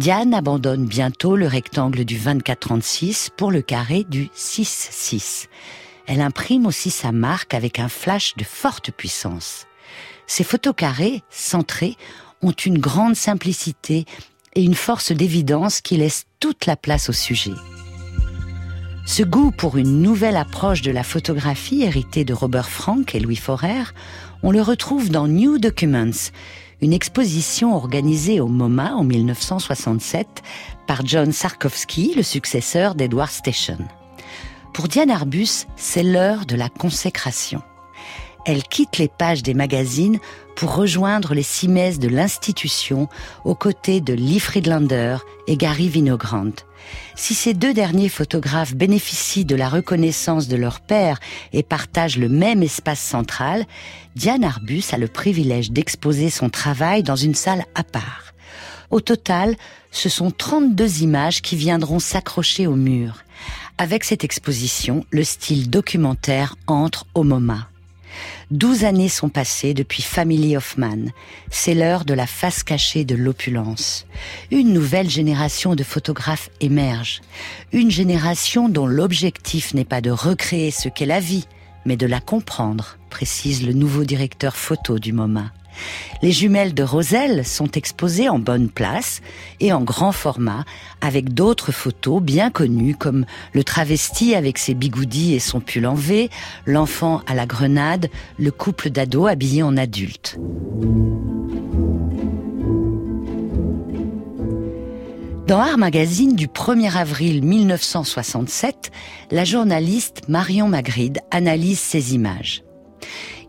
Diane 0.00 0.32
abandonne 0.32 0.86
bientôt 0.86 1.36
le 1.36 1.46
rectangle 1.46 2.06
du 2.06 2.18
24-36 2.18 3.28
pour 3.36 3.50
le 3.50 3.60
carré 3.60 4.06
du 4.08 4.30
6-6. 4.34 5.48
Elle 6.06 6.22
imprime 6.22 6.64
aussi 6.64 6.88
sa 6.88 7.12
marque 7.12 7.52
avec 7.52 7.78
un 7.78 7.90
flash 7.90 8.34
de 8.38 8.44
forte 8.44 8.92
puissance. 8.92 9.66
Ces 10.26 10.42
photos 10.42 10.72
carrées, 10.74 11.22
centrées, 11.28 11.98
ont 12.40 12.52
une 12.52 12.78
grande 12.78 13.14
simplicité 13.14 14.06
et 14.54 14.64
une 14.64 14.74
force 14.74 15.12
d'évidence 15.12 15.82
qui 15.82 15.98
laisse 15.98 16.24
toute 16.40 16.64
la 16.64 16.76
place 16.76 17.10
au 17.10 17.12
sujet. 17.12 17.52
Ce 19.04 19.22
goût 19.22 19.50
pour 19.50 19.76
une 19.76 20.00
nouvelle 20.00 20.38
approche 20.38 20.80
de 20.80 20.92
la 20.92 21.02
photographie 21.02 21.82
héritée 21.82 22.24
de 22.24 22.32
Robert 22.32 22.70
Frank 22.70 23.14
et 23.14 23.20
Louis 23.20 23.36
Forer, 23.36 23.92
on 24.42 24.50
le 24.50 24.62
retrouve 24.62 25.10
dans 25.10 25.28
New 25.28 25.58
Documents, 25.58 26.30
une 26.82 26.92
exposition 26.92 27.74
organisée 27.74 28.40
au 28.40 28.48
MoMA 28.48 28.94
en 28.94 29.04
1967 29.04 30.42
par 30.86 31.04
John 31.04 31.32
Sarkovsky, 31.32 32.14
le 32.16 32.22
successeur 32.22 32.94
d'Edward 32.94 33.30
Station. 33.30 33.78
Pour 34.72 34.88
Diane 34.88 35.10
Arbus, 35.10 35.66
c'est 35.76 36.02
l'heure 36.02 36.46
de 36.46 36.56
la 36.56 36.68
consécration. 36.68 37.62
Elle 38.46 38.62
quitte 38.62 38.98
les 38.98 39.08
pages 39.08 39.42
des 39.42 39.54
magazines 39.54 40.18
pour 40.56 40.74
rejoindre 40.74 41.34
les 41.34 41.42
cimaises 41.42 41.98
de 41.98 42.08
l'institution 42.08 43.08
aux 43.44 43.54
côtés 43.54 44.00
de 44.00 44.14
Lee 44.14 44.40
Friedlander 44.40 45.18
et 45.46 45.56
Gary 45.56 45.88
Vinogrand. 45.88 46.52
Si 47.16 47.34
ces 47.34 47.54
deux 47.54 47.74
derniers 47.74 48.08
photographes 48.08 48.74
bénéficient 48.74 49.44
de 49.44 49.56
la 49.56 49.68
reconnaissance 49.68 50.48
de 50.48 50.56
leur 50.56 50.80
père 50.80 51.18
et 51.52 51.62
partagent 51.62 52.18
le 52.18 52.28
même 52.28 52.62
espace 52.62 53.00
central, 53.00 53.66
Diane 54.16 54.44
Arbus 54.44 54.84
a 54.92 54.98
le 54.98 55.08
privilège 55.08 55.70
d'exposer 55.70 56.30
son 56.30 56.48
travail 56.48 57.02
dans 57.02 57.16
une 57.16 57.34
salle 57.34 57.64
à 57.74 57.84
part. 57.84 58.32
Au 58.90 59.00
total, 59.00 59.56
ce 59.92 60.08
sont 60.08 60.30
32 60.30 61.02
images 61.02 61.42
qui 61.42 61.56
viendront 61.56 61.98
s'accrocher 61.98 62.66
au 62.66 62.74
mur. 62.74 63.22
Avec 63.78 64.04
cette 64.04 64.24
exposition, 64.24 65.04
le 65.10 65.24
style 65.24 65.70
documentaire 65.70 66.56
entre 66.66 67.06
au 67.14 67.22
MoMA. 67.22 67.68
Douze 68.50 68.84
années 68.84 69.08
sont 69.08 69.28
passées 69.28 69.74
depuis 69.74 70.02
Family 70.02 70.56
of 70.56 70.76
Man. 70.76 71.12
C'est 71.50 71.74
l'heure 71.74 72.04
de 72.04 72.14
la 72.14 72.26
face 72.26 72.62
cachée 72.62 73.04
de 73.04 73.14
l'opulence. 73.14 74.06
Une 74.50 74.72
nouvelle 74.72 75.08
génération 75.08 75.74
de 75.74 75.84
photographes 75.84 76.50
émerge. 76.60 77.20
Une 77.72 77.90
génération 77.90 78.68
dont 78.68 78.86
l'objectif 78.86 79.74
n'est 79.74 79.84
pas 79.84 80.00
de 80.00 80.10
recréer 80.10 80.70
ce 80.70 80.88
qu'est 80.88 81.06
la 81.06 81.20
vie, 81.20 81.46
mais 81.84 81.96
de 81.96 82.06
la 82.06 82.20
comprendre, 82.20 82.98
précise 83.08 83.66
le 83.66 83.72
nouveau 83.72 84.04
directeur 84.04 84.56
photo 84.56 84.98
du 84.98 85.12
MoMA. 85.12 85.52
Les 86.22 86.32
jumelles 86.32 86.74
de 86.74 86.82
Roselle 86.82 87.46
sont 87.46 87.70
exposées 87.72 88.28
en 88.28 88.38
bonne 88.38 88.68
place 88.68 89.22
et 89.60 89.72
en 89.72 89.80
grand 89.82 90.12
format 90.12 90.64
avec 91.00 91.32
d'autres 91.32 91.72
photos 91.72 92.20
bien 92.20 92.50
connues 92.50 92.94
comme 92.94 93.24
le 93.52 93.64
travesti 93.64 94.34
avec 94.34 94.58
ses 94.58 94.74
bigoudis 94.74 95.34
et 95.34 95.40
son 95.40 95.60
pull 95.60 95.86
en 95.86 95.94
V, 95.94 96.30
l'enfant 96.66 97.22
à 97.26 97.34
la 97.34 97.46
grenade, 97.46 98.10
le 98.38 98.50
couple 98.50 98.90
d'ados 98.90 99.30
habillés 99.30 99.62
en 99.62 99.76
adulte. 99.76 100.38
Dans 105.50 105.58
Art 105.58 105.78
Magazine 105.78 106.36
du 106.36 106.46
1er 106.46 106.96
avril 106.96 107.42
1967, 107.42 108.92
la 109.32 109.44
journaliste 109.44 110.28
Marion 110.28 110.68
Magritte 110.68 111.18
analyse 111.32 111.80
ces 111.80 112.14
images. 112.14 112.62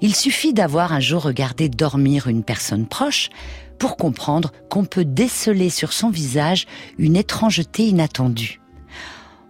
Il 0.02 0.16
suffit 0.16 0.54
d'avoir 0.54 0.94
un 0.94 1.00
jour 1.00 1.22
regardé 1.22 1.70
dormir 1.70 2.28
une 2.28 2.44
personne 2.44 2.88
proche 2.88 3.30
pour 3.78 3.98
comprendre 3.98 4.52
qu'on 4.70 4.84
peut 4.84 5.06
déceler 5.06 5.70
sur 5.70 5.94
son 5.94 6.10
visage 6.10 6.66
une 6.98 7.16
étrangeté 7.16 7.88
inattendue. 7.88 8.60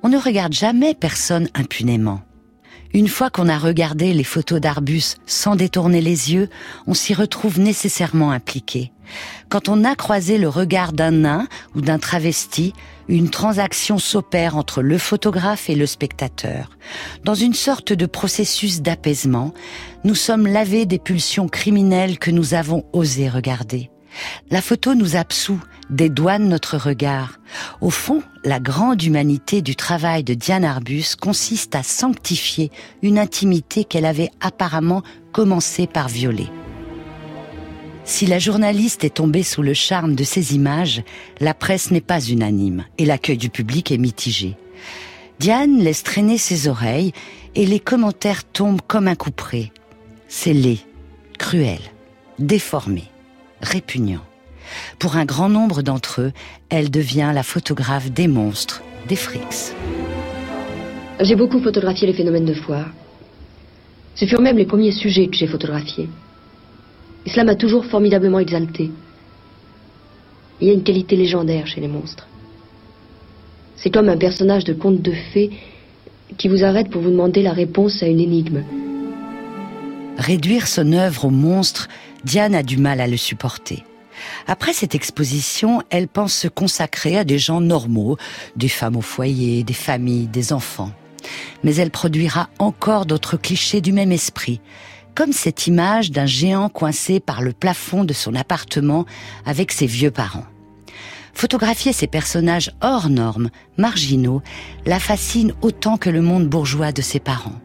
On 0.04 0.10
ne 0.10 0.18
regarde 0.18 0.54
jamais 0.54 0.94
personne 0.94 1.50
impunément. 1.54 2.22
Une 2.94 3.08
fois 3.08 3.30
qu'on 3.30 3.48
a 3.48 3.58
regardé 3.58 4.14
les 4.14 4.24
photos 4.24 4.60
d'Arbus 4.60 5.16
sans 5.26 5.56
détourner 5.56 6.02
les 6.02 6.34
yeux, 6.34 6.50
on 6.88 6.94
s'y 6.94 7.14
retrouve 7.14 7.60
nécessairement 7.60 8.32
impliqué. 8.32 8.92
Quand 9.50 9.70
on 9.70 9.84
a 9.84 9.96
croisé 9.96 10.38
le 10.38 10.50
regard 10.50 10.92
d'un 10.92 11.12
nain 11.12 11.48
ou 11.76 11.82
d'un 11.82 12.00
travesti, 12.00 12.74
une 13.08 13.30
transaction 13.30 13.98
s'opère 13.98 14.58
entre 14.58 14.82
le 14.82 14.98
photographe 14.98 15.70
et 15.70 15.76
le 15.76 15.86
spectateur. 15.86 16.70
Dans 17.24 17.36
une 17.36 17.54
sorte 17.54 17.94
de 17.94 18.06
processus 18.06 18.82
d'apaisement, 18.82 19.54
nous 20.04 20.16
sommes 20.16 20.48
lavés 20.48 20.86
des 20.86 21.00
pulsions 21.00 21.48
criminelles 21.48 22.20
que 22.20 22.32
nous 22.32 22.54
avons 22.54 22.86
osé 22.94 23.30
regarder. 23.30 23.90
La 24.50 24.62
photo 24.62 24.96
nous 24.96 25.16
absout, 25.16 25.60
dédouane 25.90 26.48
notre 26.48 26.78
regard. 26.78 27.40
Au 27.80 27.90
fond, 27.90 28.24
la 28.44 28.60
grande 28.60 29.02
humanité 29.04 29.62
du 29.62 29.76
travail 29.76 30.24
de 30.24 30.34
Diane 30.34 30.66
Arbus 30.66 31.16
consiste 31.20 31.76
à 31.76 31.84
sanctifier 31.84 32.72
une 33.02 33.20
intimité 33.20 33.84
qu'elle 33.84 34.06
avait 34.06 34.32
apparemment 34.40 35.04
commencé 35.32 35.88
par 35.88 36.08
violer. 36.08 36.48
Si 38.04 38.26
la 38.26 38.40
journaliste 38.40 39.04
est 39.04 39.16
tombée 39.16 39.44
sous 39.44 39.62
le 39.62 39.74
charme 39.74 40.16
de 40.16 40.24
ces 40.24 40.56
images, 40.56 41.04
la 41.40 41.54
presse 41.54 41.92
n'est 41.92 42.02
pas 42.02 42.20
unanime 42.20 42.86
et 42.98 43.06
l'accueil 43.06 43.38
du 43.38 43.50
public 43.50 43.92
est 43.92 43.98
mitigé. 43.98 44.58
Diane 45.40 45.80
laisse 45.80 46.04
traîner 46.04 46.38
ses 46.38 46.68
oreilles 46.68 47.14
et 47.56 47.66
les 47.66 47.80
commentaires 47.80 48.44
tombent 48.44 48.82
comme 48.86 49.08
un 49.08 49.16
couperet. 49.16 49.72
C'est 50.28 50.54
laid, 50.54 50.80
cruel, 51.38 51.80
déformé, 52.40 53.04
répugnant. 53.62 54.22
Pour 55.00 55.16
un 55.16 55.26
grand 55.26 55.50
nombre 55.50 55.82
d'entre 55.82 56.22
eux, 56.22 56.32
elle 56.70 56.90
devient 56.90 57.32
la 57.34 57.44
photographe 57.44 58.12
des 58.12 58.28
monstres, 58.28 58.82
des 59.08 59.16
frics. 59.16 59.74
J'ai 61.20 61.36
beaucoup 61.36 61.60
photographié 61.60 62.08
les 62.08 62.14
phénomènes 62.14 62.46
de 62.46 62.54
foire. 62.54 62.90
Ce 64.16 64.26
furent 64.26 64.42
même 64.42 64.58
les 64.58 64.66
premiers 64.66 64.92
sujets 64.92 65.28
que 65.28 65.36
j'ai 65.36 65.48
photographiés. 65.48 66.10
Et 67.26 67.30
cela 67.30 67.44
m'a 67.44 67.56
toujours 67.56 67.86
formidablement 67.86 68.40
exalté. 68.40 68.92
Il 70.60 70.68
y 70.68 70.72
a 70.72 70.74
une 70.74 70.84
qualité 70.84 71.16
légendaire 71.16 71.68
chez 71.68 71.82
les 71.82 71.88
monstres. 71.88 72.28
C'est 73.76 73.90
comme 73.90 74.10
un 74.10 74.18
personnage 74.18 74.64
de 74.64 74.74
conte 74.74 75.02
de 75.02 75.12
fées 75.12 75.52
qui 76.38 76.48
vous 76.48 76.64
arrête 76.64 76.90
pour 76.90 77.02
vous 77.02 77.10
demander 77.10 77.42
la 77.42 77.54
réponse 77.54 78.02
à 78.04 78.08
une 78.08 78.20
énigme. 78.20 78.64
Réduire 80.22 80.68
son 80.68 80.94
œuvre 80.94 81.26
au 81.26 81.30
monstre, 81.32 81.88
Diane 82.26 82.54
a 82.54 82.62
du 82.62 82.78
mal 82.78 83.02
à 83.02 83.08
le 83.08 83.18
supporter. 83.18 83.84
Après 84.46 84.72
cette 84.72 84.94
exposition, 84.94 85.82
elle 85.90 86.08
pense 86.08 86.36
se 86.36 86.48
consacrer 86.48 87.18
à 87.18 87.24
des 87.24 87.40
gens 87.40 87.60
normaux, 87.60 88.18
des 88.56 88.70
femmes 88.70 88.98
au 88.98 89.02
foyer, 89.02 89.64
des 89.64 89.74
familles, 89.74 90.28
des 90.28 90.54
enfants. 90.54 90.92
Mais 91.64 91.74
elle 91.74 91.90
produira 91.90 92.50
encore 92.60 93.08
d'autres 93.08 93.36
clichés 93.36 93.82
du 93.82 93.94
même 93.94 94.12
esprit, 94.12 94.62
comme 95.16 95.34
cette 95.34 95.66
image 95.66 96.12
d'un 96.12 96.28
géant 96.28 96.70
coincé 96.70 97.20
par 97.20 97.42
le 97.42 97.52
plafond 97.52 98.04
de 98.04 98.14
son 98.14 98.36
appartement 98.36 99.08
avec 99.48 99.72
ses 99.72 99.88
vieux 99.88 100.12
parents. 100.12 100.46
Photographier 101.34 101.94
ces 101.94 102.06
personnages 102.06 102.72
hors 102.82 103.10
normes, 103.10 103.50
marginaux, 103.78 104.44
la 104.86 105.00
fascine 105.00 105.56
autant 105.64 105.98
que 105.98 106.12
le 106.12 106.22
monde 106.22 106.48
bourgeois 106.48 106.92
de 106.92 107.02
ses 107.02 107.20
parents. 107.20 107.60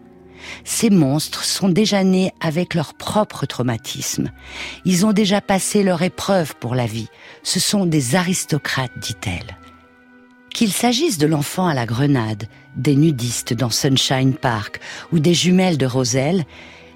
Ces 0.64 0.90
monstres 0.90 1.44
sont 1.44 1.68
déjà 1.68 2.04
nés 2.04 2.32
avec 2.40 2.74
leur 2.74 2.94
propre 2.94 3.46
traumatisme. 3.46 4.30
Ils 4.84 5.06
ont 5.06 5.12
déjà 5.12 5.40
passé 5.40 5.82
leur 5.82 6.02
épreuve 6.02 6.54
pour 6.56 6.74
la 6.74 6.86
vie. 6.86 7.08
Ce 7.42 7.60
sont 7.60 7.86
des 7.86 8.14
aristocrates, 8.14 8.98
dit-elle. 8.98 9.56
Qu'il 10.50 10.72
s'agisse 10.72 11.18
de 11.18 11.26
l'enfant 11.26 11.66
à 11.66 11.74
la 11.74 11.86
grenade, 11.86 12.48
des 12.76 12.96
nudistes 12.96 13.52
dans 13.52 13.70
Sunshine 13.70 14.34
Park 14.34 14.80
ou 15.12 15.18
des 15.18 15.34
jumelles 15.34 15.78
de 15.78 15.86
Roselle, 15.86 16.44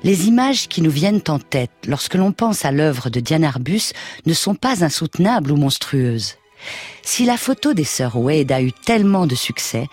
les 0.02 0.28
images 0.28 0.68
qui 0.68 0.80
nous 0.80 0.90
viennent 0.90 1.22
en 1.28 1.38
tête 1.38 1.70
lorsque 1.86 2.14
l'on 2.14 2.32
pense 2.32 2.64
à 2.64 2.72
l'œuvre 2.72 3.10
de 3.10 3.20
Diane 3.20 3.44
Arbus 3.44 3.92
ne 4.24 4.32
sont 4.32 4.54
pas 4.54 4.82
insoutenables 4.82 5.52
ou 5.52 5.56
monstrueuses. 5.56 6.36
Si 7.02 7.24
la 7.24 7.36
photo 7.36 7.74
des 7.74 7.84
sœurs 7.84 8.16
Wade 8.16 8.52
a 8.52 8.62
eu 8.62 8.72
tellement 8.72 9.26
de 9.26 9.34
succès, 9.34 9.86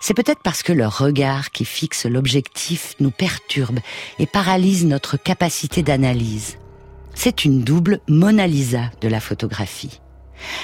c'est 0.00 0.14
peut-être 0.14 0.42
parce 0.42 0.62
que 0.62 0.72
leur 0.72 0.98
regard 0.98 1.50
qui 1.50 1.64
fixe 1.64 2.06
l'objectif 2.06 2.94
nous 3.00 3.10
perturbe 3.10 3.80
et 4.18 4.26
paralyse 4.26 4.84
notre 4.86 5.16
capacité 5.16 5.82
d'analyse. 5.82 6.58
C'est 7.14 7.44
une 7.44 7.62
double 7.62 8.00
Mona 8.08 8.46
Lisa 8.46 8.90
de 9.00 9.08
la 9.08 9.20
photographie. 9.20 10.00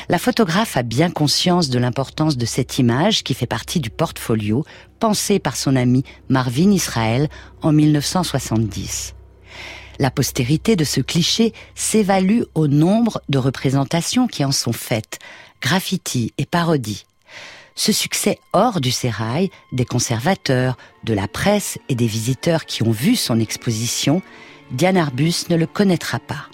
La 0.08 0.18
photographe 0.18 0.76
a 0.76 0.82
bien 0.82 1.10
conscience 1.10 1.68
de 1.68 1.78
l'importance 1.78 2.36
de 2.36 2.46
cette 2.46 2.78
image 2.78 3.24
qui 3.24 3.34
fait 3.34 3.46
partie 3.46 3.80
du 3.80 3.90
portfolio 3.90 4.64
pensé 5.00 5.40
par 5.40 5.56
son 5.56 5.74
ami 5.74 6.04
Marvin 6.28 6.70
Israël 6.70 7.28
en 7.60 7.72
1970. 7.72 9.14
La 9.98 10.10
postérité 10.10 10.76
de 10.76 10.84
ce 10.84 11.00
cliché 11.00 11.52
s'évalue 11.74 12.42
au 12.54 12.66
nombre 12.66 13.20
de 13.28 13.38
représentations 13.38 14.26
qui 14.26 14.44
en 14.44 14.52
sont 14.52 14.72
faites, 14.72 15.18
graffiti 15.60 16.32
et 16.38 16.46
parodies. 16.46 17.04
Ce 17.76 17.92
succès 17.92 18.38
hors 18.52 18.80
du 18.80 18.92
sérail, 18.92 19.50
des 19.72 19.84
conservateurs, 19.84 20.76
de 21.02 21.12
la 21.12 21.26
presse 21.26 21.78
et 21.88 21.96
des 21.96 22.06
visiteurs 22.06 22.66
qui 22.66 22.84
ont 22.84 22.92
vu 22.92 23.16
son 23.16 23.40
exposition, 23.40 24.22
Diane 24.70 24.96
Arbus 24.96 25.46
ne 25.50 25.56
le 25.56 25.66
connaîtra 25.66 26.20
pas. 26.20 26.46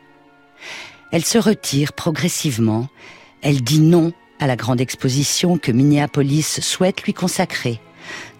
Elle 1.12 1.24
se 1.24 1.38
retire 1.38 1.92
progressivement. 1.92 2.88
Elle 3.42 3.62
dit 3.62 3.80
non 3.80 4.12
à 4.38 4.46
la 4.46 4.56
grande 4.56 4.80
exposition 4.80 5.58
que 5.58 5.72
Minneapolis 5.72 6.60
souhaite 6.62 7.02
lui 7.02 7.12
consacrer. 7.12 7.80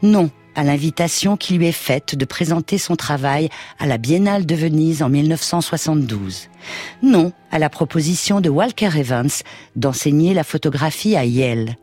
Non 0.03 0.31
à 0.57 0.65
l'invitation 0.65 1.37
qui 1.37 1.55
lui 1.55 1.67
est 1.67 1.73
faite 1.73 2.17
de 2.17 2.25
présenter 2.25 2.77
son 2.77 2.97
travail 2.97 3.51
à 3.79 3.87
la 3.87 3.99
Biennale 3.99 4.47
de 4.47 4.55
Venise 4.55 5.03
en 5.03 5.09
1972. 5.09 6.49
Non 7.03 7.33
à 7.51 7.59
la 7.59 7.69
proposition 7.69 8.41
de 8.41 8.49
Walker 8.49 8.91
Evans 8.97 9.31
d'enseigner 9.77 10.35
la 10.35 10.45
photographie 10.45 11.15
à 11.15 11.25
Yale. 11.25 11.77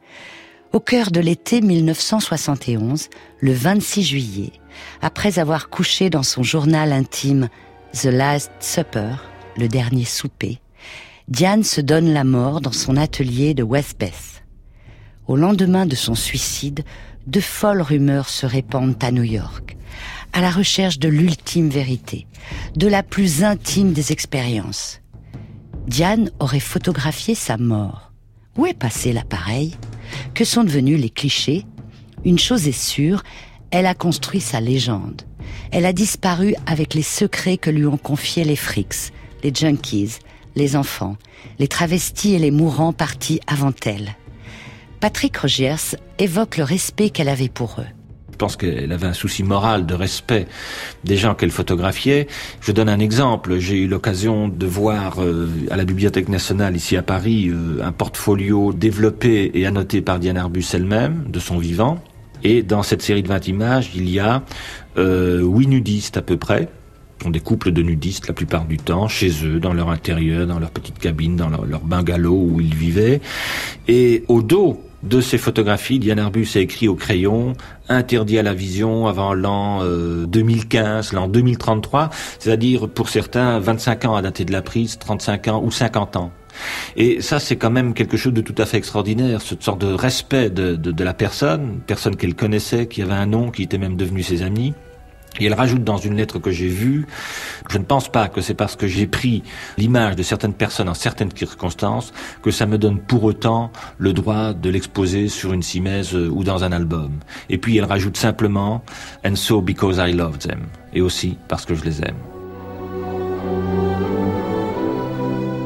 Au 0.74 0.82
cœur 0.82 1.12
de 1.12 1.22
l'été 1.22 1.62
1971, 1.62 3.08
le 3.40 3.54
26 3.54 4.04
juillet, 4.04 4.52
après 5.02 5.40
avoir 5.40 5.70
couché 5.70 6.10
dans 6.10 6.24
son 6.24 6.44
journal 6.44 6.92
intime 6.92 7.48
The 7.94 8.06
Last 8.06 8.52
Supper, 8.60 9.16
le 9.56 9.70
dernier 9.70 10.04
souper, 10.04 10.60
Diane 11.30 11.64
se 11.64 11.80
donne 11.80 12.14
la 12.14 12.26
mort 12.26 12.60
dans 12.60 12.74
son 12.74 12.98
atelier 12.98 13.54
de 13.54 13.64
Westbeth. 13.64 14.44
Au 15.28 15.38
lendemain 15.38 15.86
de 15.86 15.96
son 15.96 16.16
suicide, 16.16 16.84
de 17.28 17.40
folles 17.40 17.82
rumeurs 17.82 18.30
se 18.30 18.46
répandent 18.46 19.02
à 19.02 19.12
New 19.12 19.24
York, 19.24 19.78
à 20.34 20.42
la 20.42 20.52
recherche 20.52 21.00
de 21.00 21.08
l'ultime 21.08 21.70
vérité, 21.70 22.28
de 22.76 22.88
la 22.88 23.04
plus 23.04 23.44
intime 23.46 23.94
des 23.94 24.12
expériences. 24.12 25.00
Diane 25.88 26.30
aurait 26.40 26.60
photographié 26.60 27.36
sa 27.36 27.56
mort. 27.56 28.12
Où 28.58 28.66
est 28.66 28.78
passé 28.78 29.14
l'appareil? 29.14 29.76
Que 30.34 30.46
sont 30.46 30.64
devenus 30.64 31.00
les 31.00 31.10
clichés? 31.10 31.66
Une 32.26 32.40
chose 32.40 32.68
est 32.68 32.72
sûre, 32.72 33.24
elle 33.72 33.86
a 33.86 33.94
construit 33.94 34.42
sa 34.42 34.60
légende. 34.60 35.24
Elle 35.72 35.86
a 35.86 35.94
disparu 35.94 36.56
avec 36.66 36.94
les 36.94 37.02
secrets 37.04 37.58
que 37.58 37.70
lui 37.70 37.86
ont 37.86 37.98
confiés 37.98 38.44
les 38.44 38.56
frics, 38.56 39.12
les 39.44 39.54
junkies, 39.54 40.18
les 40.56 40.76
enfants, 40.76 41.18
les 41.60 41.68
travestis 41.68 42.34
et 42.34 42.40
les 42.40 42.52
mourants 42.52 42.94
partis 42.94 43.40
avant 43.48 43.74
elle. 43.86 44.16
Patrick 45.00 45.38
Rogers 45.38 45.96
évoque 46.18 46.58
le 46.58 46.64
respect 46.64 47.10
qu'elle 47.10 47.30
avait 47.30 47.50
pour 47.50 47.76
eux. 47.80 47.97
Je 48.38 48.46
pense 48.46 48.56
qu'elle 48.56 48.92
avait 48.92 49.08
un 49.08 49.14
souci 49.14 49.42
moral 49.42 49.88
de 49.88 49.96
respect 49.96 50.46
des 51.04 51.18
gens 51.18 51.34
qu'elle 51.34 51.50
photographiait. 51.50 52.28
Je 52.62 52.72
donne 52.72 52.88
un 52.88 53.00
exemple. 53.00 53.58
J'ai 53.58 53.80
eu 53.80 53.88
l'occasion 53.88 54.48
de 54.48 54.68
voir 54.68 55.24
euh, 55.24 55.50
à 55.72 55.76
la 55.76 55.86
Bibliothèque 55.86 56.30
nationale 56.30 56.76
ici 56.76 56.96
à 56.98 57.02
Paris 57.02 57.50
euh, 57.50 57.84
un 57.84 57.92
portfolio 57.92 58.74
développé 58.74 59.50
et 59.56 59.66
annoté 59.66 60.02
par 60.02 60.20
Diane 60.20 60.38
Arbus 60.38 60.66
elle-même, 60.72 61.24
de 61.28 61.40
son 61.40 61.58
vivant. 61.58 61.98
Et 62.44 62.62
dans 62.62 62.84
cette 62.84 63.02
série 63.02 63.24
de 63.24 63.28
20 63.28 63.48
images, 63.48 63.90
il 63.96 64.08
y 64.08 64.20
a 64.20 64.44
euh, 65.00 65.42
huit 65.42 65.66
nudistes 65.66 66.18
à 66.18 66.22
peu 66.22 66.38
près, 66.38 66.70
sont 67.24 67.32
des 67.32 67.40
couples 67.40 67.72
de 67.72 67.82
nudistes 67.82 68.28
la 68.28 68.36
plupart 68.36 68.66
du 68.66 68.78
temps, 68.78 69.08
chez 69.08 69.32
eux, 69.44 69.60
dans 69.60 69.74
leur 69.74 69.90
intérieur, 69.90 70.46
dans 70.46 70.60
leur 70.60 70.70
petite 70.70 71.00
cabine, 71.00 71.36
dans 71.36 71.50
leur, 71.50 71.82
bungalow 71.82 72.50
où 72.52 72.62
ils 72.62 72.76
vivaient. 72.76 73.20
Et 73.88 74.26
au 74.28 74.44
dos 74.44 74.80
de 75.04 75.22
ces 75.22 75.38
photographies, 75.38 76.00
Diane 76.00 76.20
Arbus 76.20 76.48
a 76.56 76.60
écrit 76.60 76.88
au 76.88 76.96
crayon 76.96 77.54
interdit 77.90 78.38
à 78.38 78.44
la 78.44 78.54
vision 78.54 79.08
avant 79.08 79.34
l'an 79.34 79.84
2015, 79.84 81.14
euh, 81.14 81.16
l'an 81.16 81.28
2033, 81.28 82.10
c'est-à-dire 82.40 82.90
pour 82.90 83.10
certains 83.10 83.60
25 83.60 84.06
ans 84.06 84.16
à 84.16 84.22
dater 84.22 84.44
de 84.44 84.52
la 84.52 84.62
prise, 84.62 84.98
35 85.00 85.48
ans 85.48 85.64
ou 85.64 85.72
50 85.72 86.16
ans. 86.18 86.32
Et 86.96 87.22
ça, 87.22 87.40
c'est 87.40 87.56
quand 87.56 87.70
même 87.70 87.94
quelque 87.94 88.18
chose 88.18 88.34
de 88.34 88.42
tout 88.42 88.56
à 88.58 88.66
fait 88.66 88.78
extraordinaire, 88.78 89.42
cette 89.42 89.64
sorte 89.64 89.80
de 89.80 89.94
respect 89.94 90.50
de, 90.50 90.76
de, 90.76 90.92
de 90.92 91.04
la 91.04 91.14
personne, 91.14 91.80
personne 91.86 92.16
qu'elle 92.16 92.36
connaissait, 92.36 92.88
qui 92.88 93.02
avait 93.02 93.14
un 93.14 93.28
nom, 93.28 93.52
qui 93.52 93.64
était 93.64 93.78
même 93.78 93.96
devenu 93.96 94.24
ses 94.24 94.42
amis 94.42 94.74
Et 95.40 95.46
elle 95.46 95.54
rajoute 95.54 95.84
dans 95.84 95.98
une 95.98 96.16
lettre 96.16 96.40
que 96.40 96.52
j'ai 96.52 96.68
vue, 96.68 97.06
je 97.70 97.78
ne 97.78 97.84
pense 97.84 98.10
pas 98.10 98.28
que 98.28 98.42
c'est 98.42 98.54
parce 98.54 98.76
que 98.76 98.88
j'ai 98.88 99.08
pris 99.08 99.44
l'image 99.78 100.16
de 100.16 100.24
certaines 100.24 100.54
personnes 100.54 100.90
en 100.90 100.94
certaines 100.94 101.36
circonstances 101.36 102.14
que 102.42 102.52
ça 102.52 102.66
me 102.66 102.78
donne 102.78 103.00
pour 103.00 103.24
autant 103.24 103.72
le 103.98 104.14
droit 104.14 104.54
de 104.54 104.70
l'exposer 104.70 105.28
sur 105.28 105.54
une 105.54 105.64
simèse 105.64 106.16
ou 106.16 106.44
dans 106.44 106.64
un 106.64 106.72
album. 106.72 107.12
Et 107.50 107.58
puis 107.58 107.78
elle 107.78 107.86
rajoute 107.86 108.18
simplement, 108.18 108.84
and 109.26 109.36
so 109.36 109.62
because 109.62 109.98
I 109.98 110.14
love 110.14 110.38
them. 110.40 110.62
Et 110.94 111.02
aussi 111.02 111.38
parce 111.48 111.66
que 111.66 111.76
je 111.76 111.84
les 111.84 112.02
aime. 112.02 112.16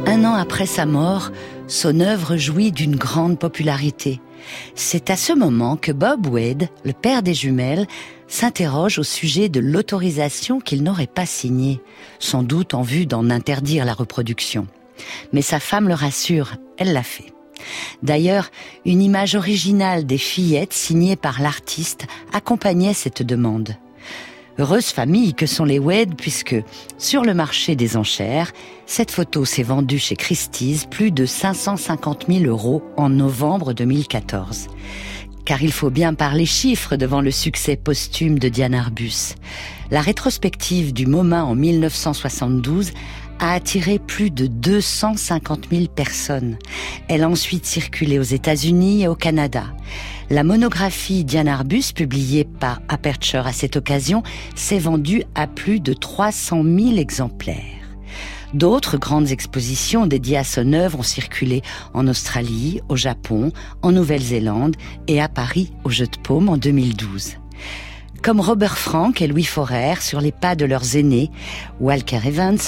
Un 0.07 0.25
an 0.25 0.34
après 0.34 0.65
sa 0.65 0.86
mort, 0.86 1.31
son 1.67 1.99
œuvre 2.01 2.36
jouit 2.36 2.71
d'une 2.71 2.95
grande 2.95 3.39
popularité. 3.39 4.19
C'est 4.75 5.10
à 5.10 5.15
ce 5.15 5.34
moment 5.34 5.77
que 5.77 5.91
Bob 5.91 6.27
Wade, 6.27 6.67
le 6.84 6.93
père 6.93 7.23
des 7.23 7.34
jumelles, 7.34 7.88
s'interroge 8.32 8.98
au 8.98 9.04
sujet 9.04 9.50
de 9.50 9.60
l'autorisation 9.60 10.60
qu'il 10.60 10.84
n'aurait 10.84 11.06
pas 11.06 11.26
signée, 11.26 11.82
sans 12.17 12.44
doute 12.44 12.74
en 12.74 12.82
vue 12.82 13.06
d'en 13.06 13.30
interdire 13.30 13.86
la 13.86 13.94
reproduction. 13.94 14.67
Mais 15.34 15.41
sa 15.41 15.60
femme 15.60 15.88
le 15.88 15.94
rassure, 15.94 16.54
elle 16.78 16.94
l'a 16.94 17.04
fait. 17.04 17.34
D'ailleurs, 18.02 18.50
une 18.86 19.02
image 19.02 19.36
originale 19.36 20.06
des 20.06 20.17
fillettes 20.17 20.74
signée 20.74 21.15
par 21.15 21.41
l'artiste 21.41 22.08
accompagnait 22.34 22.94
cette 22.94 23.22
demande. 23.22 23.76
Heureuse 24.60 24.88
famille 24.88 25.34
que 25.34 25.46
sont 25.46 25.65
les 25.65 25.80
Wade 25.80 26.15
puisque, 26.15 26.56
sur 26.98 27.24
le 27.24 27.34
marché 27.34 27.76
des 27.76 27.98
enchères, 27.98 28.52
cette 28.86 29.12
photo 29.12 29.46
s'est 29.46 29.63
vendue 29.63 30.00
chez 30.00 30.15
Christie's 30.15 30.86
plus 30.86 31.12
de 31.12 31.26
550 31.26 32.26
000 32.30 32.46
euros 32.46 32.84
en 32.98 33.10
novembre 33.10 33.74
2014. 33.74 34.67
Car 35.45 35.62
il 35.63 35.71
faut 35.71 35.89
bien 35.89 36.13
parler 36.13 36.45
chiffres 36.45 36.95
devant 36.95 37.21
le 37.21 37.32
succès 37.32 37.75
posthume 37.75 38.39
de 38.39 38.49
Diane 38.49 38.75
Arbus. 38.75 39.36
La 39.89 40.01
rétrospective 40.01 40.93
du 40.93 41.08
MoMA 41.08 41.43
en 41.43 41.56
1972 41.56 42.91
a 43.39 43.54
attiré 43.54 43.97
plus 43.97 44.30
de 44.30 44.45
250 44.45 45.67
000 45.71 45.88
personnes. 45.88 46.58
Elle 47.10 47.23
a 47.23 47.30
ensuite 47.30 47.65
circulé 47.65 48.19
aux 48.19 48.23
États-Unis 48.23 49.04
et 49.04 49.08
au 49.08 49.15
Canada. 49.15 49.63
La 50.30 50.43
monographie 50.43 51.25
Diane 51.25 51.47
Arbus, 51.47 51.91
publiée 51.93 52.45
par 52.45 52.82
Aperture 52.88 53.47
à 53.47 53.51
cette 53.51 53.75
occasion, 53.75 54.21
s'est 54.56 54.80
vendue 54.80 55.23
à 55.34 55.47
plus 55.47 55.80
de 55.80 55.93
300 55.93 56.63
000 56.63 56.97
exemplaires. 56.97 57.81
D'autres 58.53 58.97
grandes 58.97 59.31
expositions 59.31 60.07
dédiées 60.07 60.37
à 60.37 60.43
son 60.43 60.73
œuvre 60.73 60.99
ont 60.99 61.03
circulé 61.03 61.61
en 61.93 62.07
Australie, 62.07 62.81
au 62.89 62.95
Japon, 62.95 63.51
en 63.81 63.91
Nouvelle-Zélande 63.91 64.75
et 65.07 65.21
à 65.21 65.29
Paris 65.29 65.71
au 65.83 65.89
Jeu 65.89 66.07
de 66.07 66.17
Paume 66.21 66.49
en 66.49 66.57
2012. 66.57 67.37
Comme 68.21 68.39
Robert 68.39 68.77
Frank 68.77 69.21
et 69.21 69.27
Louis 69.27 69.45
Forer 69.45 69.95
sur 69.99 70.21
les 70.21 70.31
pas 70.31 70.55
de 70.55 70.65
leurs 70.65 70.95
aînés, 70.95 71.31
Walker 71.79 72.19
Evans, 72.23 72.59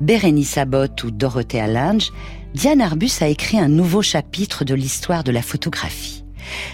Bérénice 0.00 0.56
Abbott 0.56 1.02
ou 1.02 1.10
Dorothea 1.10 1.66
Lange, 1.66 2.12
Diane 2.54 2.80
Arbus 2.80 3.10
a 3.20 3.26
écrit 3.26 3.58
un 3.58 3.68
nouveau 3.68 4.02
chapitre 4.02 4.64
de 4.64 4.74
l'histoire 4.74 5.24
de 5.24 5.32
la 5.32 5.42
photographie. 5.42 6.19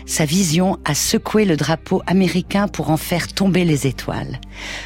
Sa 0.06 0.24
vision 0.24 0.78
a 0.84 0.94
secoué 0.94 1.44
le 1.44 1.56
drapeau 1.56 2.02
américain 2.06 2.68
pour 2.68 2.90
en 2.90 2.96
faire 2.96 3.28
tomber 3.28 3.64
les 3.64 3.86
étoiles. 3.86 4.40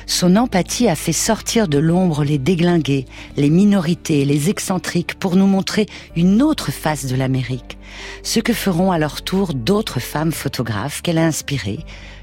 Son 0.06 0.36
empathie 0.36 0.88
a 0.88 0.96
fait 0.96 1.12
sortir 1.12 1.68
de 1.68 1.78
l'ombre 1.78 2.24
les 2.24 2.38
déglingués, 2.38 3.06
les 3.36 3.50
minorités, 3.50 4.24
les 4.24 4.50
excentriques 4.50 5.14
pour 5.14 5.36
nous 5.36 5.46
montrer 5.46 5.86
une 6.16 6.42
autre 6.42 6.70
face 6.70 7.06
de 7.06 7.16
l'Amérique. 7.16 7.78
Ce 8.22 8.40
que 8.40 8.52
feront 8.52 8.92
à 8.92 8.98
leur 8.98 9.22
tour 9.22 9.54
d'autres 9.54 10.00
femmes 10.00 10.32
photographes 10.32 11.02
qu'elle 11.02 11.18
a 11.18 11.26
inspirées, 11.26 11.80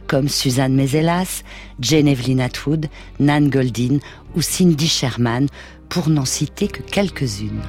comme 0.07 0.29
Suzanne 0.29 0.73
Mezelas, 0.73 1.43
Jane 1.79 2.07
Evelyn 2.07 2.39
Atwood, 2.39 2.87
Nan 3.19 3.49
Goldin 3.49 3.99
ou 4.35 4.41
Cindy 4.41 4.87
Sherman, 4.87 5.47
pour 5.89 6.09
n'en 6.09 6.25
citer 6.25 6.67
que 6.67 6.81
quelques-unes. 6.81 7.61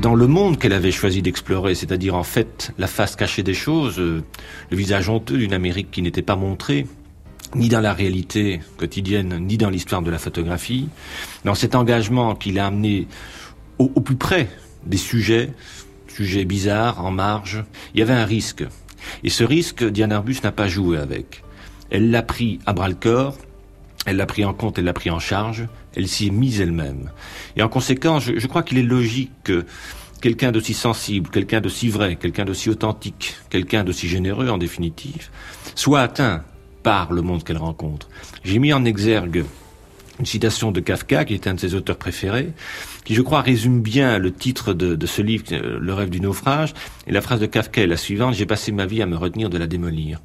Dans 0.00 0.14
le 0.14 0.28
monde 0.28 0.58
qu'elle 0.58 0.74
avait 0.74 0.92
choisi 0.92 1.22
d'explorer, 1.22 1.74
c'est-à-dire 1.74 2.14
en 2.14 2.22
fait 2.22 2.72
la 2.78 2.86
face 2.86 3.16
cachée 3.16 3.42
des 3.42 3.52
choses, 3.52 3.98
euh, 3.98 4.22
le 4.70 4.76
visage 4.76 5.08
honteux 5.08 5.36
d'une 5.36 5.52
Amérique 5.52 5.90
qui 5.90 6.02
n'était 6.02 6.22
pas 6.22 6.36
montrée, 6.36 6.86
ni 7.56 7.68
dans 7.68 7.80
la 7.80 7.92
réalité 7.94 8.60
quotidienne, 8.76 9.38
ni 9.40 9.58
dans 9.58 9.70
l'histoire 9.70 10.02
de 10.02 10.10
la 10.12 10.18
photographie, 10.18 10.88
dans 11.44 11.56
cet 11.56 11.74
engagement 11.74 12.36
qui 12.36 12.52
l'a 12.52 12.66
amené 12.66 13.08
au, 13.78 13.90
au 13.92 14.00
plus 14.00 14.14
près 14.14 14.48
des 14.86 14.96
sujets, 14.96 15.50
sujets 16.06 16.44
bizarres, 16.44 17.04
en 17.04 17.10
marge, 17.10 17.64
il 17.92 17.98
y 17.98 18.02
avait 18.02 18.14
un 18.14 18.24
risque. 18.24 18.64
Et 19.24 19.30
ce 19.30 19.42
risque, 19.42 19.82
Diane 19.82 20.12
Arbus 20.12 20.36
n'a 20.44 20.52
pas 20.52 20.68
joué 20.68 20.98
avec. 20.98 21.42
Elle 21.90 22.12
l'a 22.12 22.22
pris 22.22 22.60
à 22.66 22.72
bras 22.72 22.88
le 22.88 22.94
corps, 22.94 23.36
elle 24.08 24.16
l'a 24.16 24.26
pris 24.26 24.44
en 24.44 24.54
compte, 24.54 24.78
elle 24.78 24.86
l'a 24.86 24.94
pris 24.94 25.10
en 25.10 25.18
charge, 25.18 25.66
elle 25.94 26.08
s'y 26.08 26.28
est 26.28 26.30
mise 26.30 26.60
elle-même. 26.60 27.10
Et 27.56 27.62
en 27.62 27.68
conséquence, 27.68 28.24
je, 28.24 28.46
crois 28.46 28.62
qu'il 28.62 28.78
est 28.78 28.82
logique 28.82 29.32
que 29.44 29.66
quelqu'un 30.22 30.50
d'aussi 30.50 30.72
sensible, 30.72 31.28
quelqu'un 31.28 31.60
d'aussi 31.60 31.90
vrai, 31.90 32.16
quelqu'un 32.16 32.46
d'aussi 32.46 32.70
authentique, 32.70 33.36
quelqu'un 33.50 33.84
d'aussi 33.84 34.08
généreux 34.08 34.48
en 34.48 34.56
définitive, 34.56 35.28
soit 35.74 36.00
atteint 36.00 36.42
par 36.82 37.12
le 37.12 37.20
monde 37.20 37.44
qu'elle 37.44 37.58
rencontre. 37.58 38.08
J'ai 38.44 38.58
mis 38.58 38.72
en 38.72 38.86
exergue 38.86 39.44
une 40.18 40.26
citation 40.26 40.72
de 40.72 40.80
Kafka, 40.80 41.26
qui 41.26 41.34
est 41.34 41.46
un 41.46 41.54
de 41.54 41.60
ses 41.60 41.74
auteurs 41.74 41.98
préférés, 41.98 42.52
qui 43.04 43.14
je 43.14 43.20
crois 43.20 43.42
résume 43.42 43.82
bien 43.82 44.18
le 44.18 44.32
titre 44.32 44.72
de, 44.72 44.94
de, 44.94 45.06
ce 45.06 45.20
livre, 45.20 45.44
euh, 45.52 45.78
Le 45.80 45.94
rêve 45.94 46.08
du 46.08 46.20
naufrage, 46.20 46.72
et 47.06 47.12
la 47.12 47.20
phrase 47.20 47.40
de 47.40 47.46
Kafka 47.46 47.82
est 47.82 47.86
la 47.86 47.98
suivante, 47.98 48.34
j'ai 48.34 48.46
passé 48.46 48.72
ma 48.72 48.86
vie 48.86 49.02
à 49.02 49.06
me 49.06 49.16
retenir 49.16 49.50
de 49.50 49.58
la 49.58 49.66
démolir. 49.66 50.20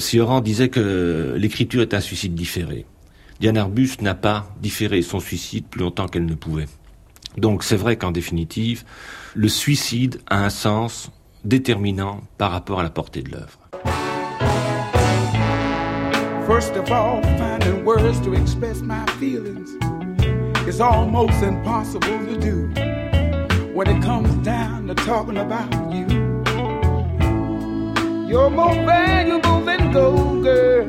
Sioran 0.00 0.40
disait 0.40 0.70
que 0.70 1.34
l'écriture 1.36 1.82
est 1.82 1.94
un 1.94 2.00
suicide 2.00 2.34
différé. 2.34 2.86
Diane 3.38 3.58
Arbus 3.58 3.90
n'a 4.00 4.14
pas 4.14 4.48
différé 4.60 5.02
son 5.02 5.20
suicide 5.20 5.66
plus 5.66 5.80
longtemps 5.80 6.08
qu'elle 6.08 6.26
ne 6.26 6.34
pouvait. 6.34 6.66
Donc 7.36 7.62
c'est 7.62 7.76
vrai 7.76 7.96
qu'en 7.96 8.10
définitive, 8.10 8.84
le 9.34 9.48
suicide 9.48 10.20
a 10.28 10.44
un 10.44 10.50
sens 10.50 11.10
déterminant 11.44 12.22
par 12.38 12.50
rapport 12.50 12.80
à 12.80 12.82
la 12.82 12.90
portée 12.90 13.22
de 13.22 13.30
l'œuvre. 13.30 13.60
You're 28.30 28.48
more 28.48 28.72
valuable 28.72 29.60
than 29.62 29.90
gold, 29.90 30.44
girl, 30.44 30.88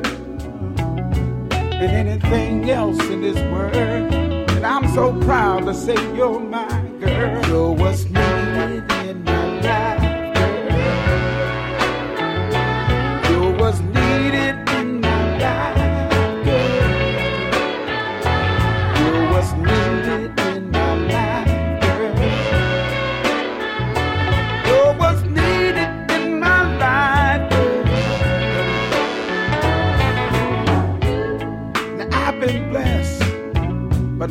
than 1.50 1.90
anything 1.90 2.70
else 2.70 3.02
in 3.08 3.20
this 3.20 3.36
world. 3.50 3.74
And 3.74 4.64
I'm 4.64 4.86
so 4.94 5.12
proud 5.22 5.64
to 5.66 5.74
say 5.74 5.96
you're 6.14 6.38
my 6.38 6.68
girl. 7.00 7.44
You're 7.48 7.72
what's 7.72 8.04
needed 8.04 8.92
in 9.08 9.24
my 9.24 9.60
life, 9.60 10.01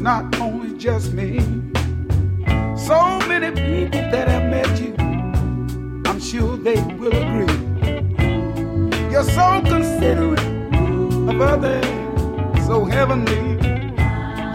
not 0.01 0.39
only 0.39 0.75
just 0.79 1.13
me. 1.13 1.39
So 2.75 3.19
many 3.27 3.51
people 3.51 4.01
that 4.09 4.27
have 4.27 4.49
met 4.49 4.81
you, 4.81 4.95
I'm 6.09 6.19
sure 6.19 6.57
they 6.57 6.81
will 6.99 7.13
agree. 7.13 7.55
You're 9.11 9.23
so 9.23 9.61
considerate 9.61 10.39
of 11.29 11.39
others, 11.39 11.85
so 12.65 12.83
heavenly. 12.85 13.59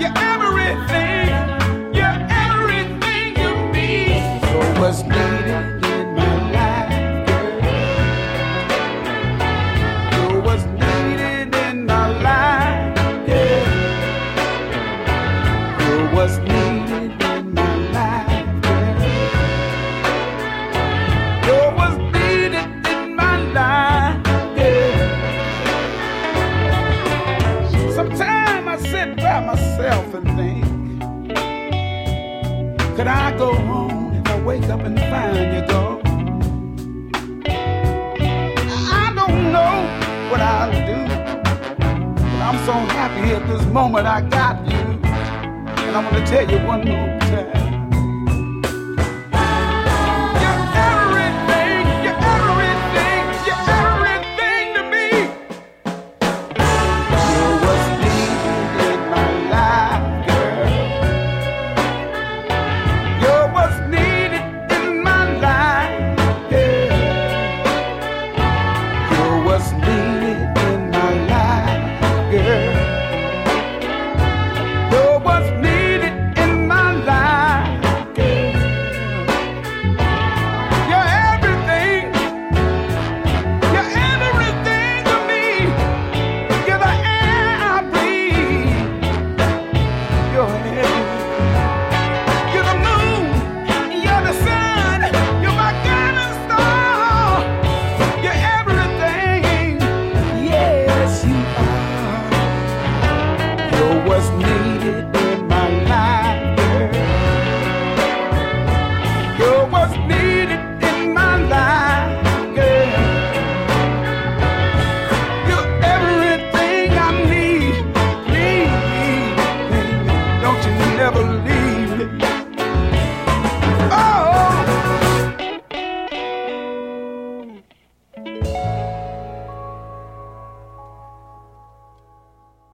You're 0.01 0.19
everything, 0.19 1.16
Happy 43.17 43.33
at 43.33 43.49
this 43.49 43.65
moment 43.73 44.07
I 44.07 44.21
got 44.21 44.63
you. 44.71 44.77
And 44.77 45.97
I'm 45.97 46.05
gonna 46.05 46.27
tell 46.27 46.51
you 46.51 46.59
one 46.67 46.85
more 46.85 47.19
time. 47.21 47.66